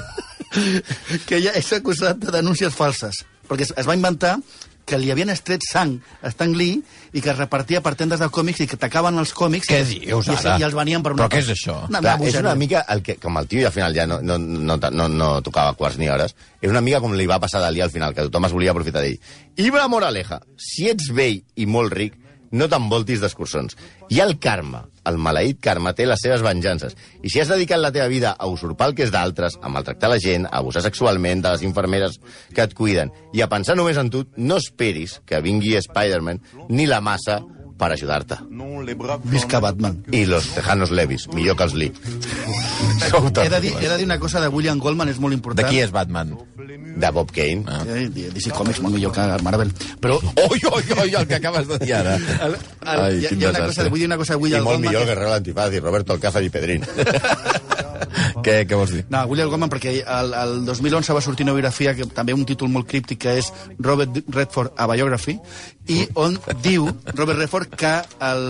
ella 1.36 1.52
és 1.60 1.74
acusat 1.76 2.22
de 2.22 2.32
denúncies 2.32 2.74
falses, 2.74 3.26
perquè 3.50 3.68
es 3.68 3.88
va 3.88 3.98
inventar 3.98 4.38
que 4.86 5.00
li 5.02 5.12
havien 5.12 5.32
estret 5.34 5.66
sang 5.66 5.96
a 6.22 6.32
Stan 6.34 6.54
Lee 6.56 6.80
i 7.14 7.24
que 7.24 7.32
es 7.34 7.38
repartia 7.38 7.82
per 7.86 7.96
tendes 8.00 8.22
de 8.22 8.30
còmics 8.34 8.64
i 8.64 8.68
que 8.70 8.80
tacaven 8.80 9.18
els 9.22 9.34
còmics 9.36 9.70
Què 9.72 9.82
i, 9.82 9.88
dius, 10.06 10.30
i, 10.30 10.38
i 10.62 10.66
els 10.68 10.78
venien 10.78 11.04
per 11.06 11.16
una 11.16 11.26
Però 11.26 11.32
què 11.34 11.42
és 11.44 11.52
això? 11.56 11.78
Una, 11.90 12.02
Clar, 12.04 12.18
una 12.22 12.30
és 12.30 12.40
una 12.42 12.56
mica 12.60 12.86
el 12.94 13.02
que, 13.06 13.18
com 13.22 13.40
el 13.42 13.50
tio 13.52 13.64
i 13.64 13.70
al 13.70 13.74
final 13.76 13.98
ja 13.98 14.06
no, 14.10 14.20
no, 14.22 14.38
no, 14.40 14.78
no, 14.78 15.08
no 15.10 15.32
tocava 15.46 15.74
quarts 15.80 15.98
ni 16.02 16.10
hores, 16.12 16.36
és 16.62 16.72
una 16.72 16.84
mica 16.86 17.02
com 17.04 17.16
li 17.18 17.28
va 17.30 17.42
passar 17.42 17.62
a 17.62 17.68
Dalí 17.68 17.82
al 17.82 17.94
final, 17.94 18.14
que 18.14 18.28
tothom 18.28 18.46
es 18.48 18.56
volia 18.56 18.76
aprofitar 18.76 19.04
d'ell. 19.06 19.18
Ibra 19.66 19.88
Moraleja, 19.92 20.42
si 20.60 20.90
ets 20.92 21.10
vell 21.16 21.42
i 21.56 21.68
molt 21.70 21.94
ric, 21.96 22.18
no 22.52 22.68
t'envoltis 22.70 23.22
d'excursons. 23.24 23.78
I 24.14 24.22
el 24.24 24.36
karma, 24.42 24.84
el 25.10 25.18
maleït 25.22 25.60
karma, 25.64 25.96
té 25.98 26.06
les 26.06 26.22
seves 26.22 26.44
venjances. 26.46 26.96
I 27.24 27.32
si 27.32 27.42
has 27.42 27.52
dedicat 27.52 27.82
la 27.82 27.94
teva 27.96 28.08
vida 28.12 28.36
a 28.38 28.50
usurpar 28.52 28.92
el 28.92 28.96
que 28.98 29.08
és 29.08 29.14
d'altres, 29.14 29.58
a 29.62 29.72
maltractar 29.72 30.12
la 30.12 30.20
gent, 30.22 30.46
a 30.46 30.62
abusar 30.62 30.86
sexualment 30.86 31.42
de 31.46 31.56
les 31.56 31.66
infermeres 31.66 32.20
que 32.54 32.66
et 32.66 32.78
cuiden, 32.78 33.14
i 33.34 33.42
a 33.42 33.50
pensar 33.52 33.78
només 33.78 33.98
en 34.02 34.12
tu, 34.14 34.26
no 34.38 34.60
esperis 34.62 35.20
que 35.26 35.42
vingui 35.42 35.76
Spider-Man 35.80 36.42
ni 36.70 36.88
la 36.90 37.02
massa 37.02 37.42
per 37.78 37.92
ajudar-te. 37.92 38.36
Visca 39.26 39.60
Batman. 39.60 40.04
I 40.12 40.26
los 40.26 40.48
Tejanos 40.56 40.92
Levis, 40.92 41.28
millor 41.34 41.58
que 41.58 41.64
els 41.64 41.74
Lee. 41.74 41.92
He 43.44 43.50
de, 43.50 43.60
dir, 43.62 43.74
he 43.82 43.90
de 43.90 43.98
dir 43.98 44.06
una 44.06 44.20
cosa 44.20 44.40
de 44.42 44.48
William 44.48 44.80
Goldman, 44.80 45.10
és 45.10 45.20
molt 45.20 45.32
De 45.34 45.36
important. 45.36 45.68
qui 45.70 45.80
és 45.82 45.92
Batman? 45.92 46.38
De 46.96 47.10
Bob 47.12 47.32
Kane. 47.36 47.64
Ah. 47.68 47.84
Eh, 47.86 48.08
DC 48.10 48.52
Comics, 48.56 48.80
molt 48.82 48.96
millor 48.96 49.12
que 49.12 49.22
Marvel. 49.44 49.74
Però 50.00 50.16
Oi, 50.22 50.60
oi, 50.72 50.84
oi, 51.02 51.14
el 51.14 51.28
que 51.28 51.36
acabes 51.36 51.68
de 51.68 51.78
dir 51.80 51.94
ara. 51.96 52.16
el, 52.16 52.54
el, 52.54 52.58
Ai, 52.88 53.18
hi, 53.18 53.22
hi 53.22 53.26
ha 53.26 53.50
una 53.50 53.60
desastre. 53.60 53.66
cosa, 53.68 53.90
vull 53.90 54.00
dir 54.00 54.08
una 54.08 54.18
cosa 54.18 54.34
de 54.34 54.40
I 54.40 54.44
William 54.44 54.64
molt 54.64 54.76
Goldman. 54.76 54.90
millor 54.92 55.02
que- 55.04 55.08
Guerrero 55.14 55.30
l'Antifaz 55.32 55.74
i 55.74 55.80
Roberto 55.80 56.14
Alcázar 56.14 56.44
i 56.44 56.50
Pedrín. 56.50 56.86
Què, 58.46 58.60
què 58.70 58.78
vols 58.78 58.92
dir? 58.94 59.04
No, 59.10 59.24
William 59.32 59.50
Goldman, 59.50 59.72
perquè 59.74 59.96
el, 60.04 60.34
el 60.38 60.60
2011 60.68 61.16
va 61.18 61.22
sortir 61.26 61.48
una 61.48 61.56
biografia, 61.56 61.96
que 61.98 62.06
també 62.14 62.36
un 62.36 62.46
títol 62.46 62.70
molt 62.70 62.86
críptic, 62.90 63.24
que 63.24 63.40
és 63.40 63.50
Robert 63.80 64.20
Redford, 64.30 64.76
a 64.78 64.86
Biography, 64.92 65.40
i 65.90 66.04
on 66.22 66.38
diu 66.62 66.86
Robert 67.14 67.40
Redford 67.40 67.74
que 67.78 67.94
el, 68.26 68.46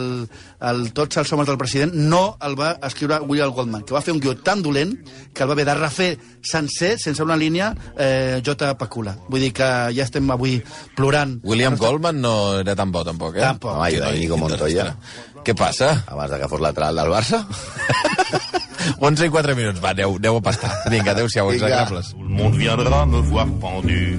el 0.68 0.82
Tots 0.96 1.20
els 1.22 1.32
homes 1.36 1.48
del 1.48 1.60
president 1.60 1.96
no 1.96 2.38
el 2.44 2.58
va 2.60 2.74
escriure 2.88 3.22
William 3.24 3.54
Goldman, 3.56 3.86
que 3.88 3.96
va 3.96 4.04
fer 4.04 4.16
un 4.16 4.20
guió 4.24 4.36
tan 4.44 4.64
dolent 4.66 4.94
que 5.32 5.44
el 5.44 5.52
va 5.52 5.56
haver 5.56 5.68
de 5.72 5.78
refer 5.80 6.10
sencer, 6.44 6.96
sense 7.00 7.24
una 7.24 7.40
línia, 7.40 7.72
eh, 7.96 8.42
J. 8.46 8.74
Pacula. 8.80 9.16
Vull 9.30 9.48
dir 9.48 9.54
que 9.56 9.70
ja 9.96 10.04
estem 10.04 10.28
avui 10.36 10.58
plorant. 10.96 11.38
William 11.48 11.80
Goldman 11.80 12.20
no 12.24 12.36
era 12.60 12.76
tan 12.76 12.92
bo, 12.92 13.04
tampoc, 13.08 13.40
eh? 13.40 13.48
Tampoc. 13.48 13.78
Home, 13.78 13.92
i 13.96 14.04
no, 14.04 14.12
Íñigo 14.12 14.40
Montoya. 14.44 14.92
Què 15.46 15.56
passa? 15.56 15.92
Abans 16.10 16.36
de 16.36 16.44
que 16.44 16.52
fos 16.52 16.64
lateral 16.64 17.04
del 17.04 17.16
Barça. 17.16 17.44
11 19.00 19.26
i 19.26 19.30
4 19.30 19.56
minuts. 19.56 19.80
Va, 19.80 19.90
aneu, 19.90 20.16
aneu 20.16 20.38
a 20.38 20.42
pastar. 20.42 20.72
Vinga, 20.90 21.12
adéu-siau, 21.12 21.50
Vinga. 21.50 21.68
execrables. 21.68 22.12
Tout 22.12 22.24
le 22.24 22.30
monde 22.30 22.56
viendra 22.56 23.06
me 23.06 23.20
voir 23.22 23.48
pendu, 23.60 24.18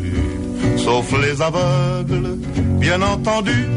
sauf 0.79 1.12
les 1.20 1.40
aveugles, 1.40 2.37
bien 2.81 3.02
entendu. 3.02 3.68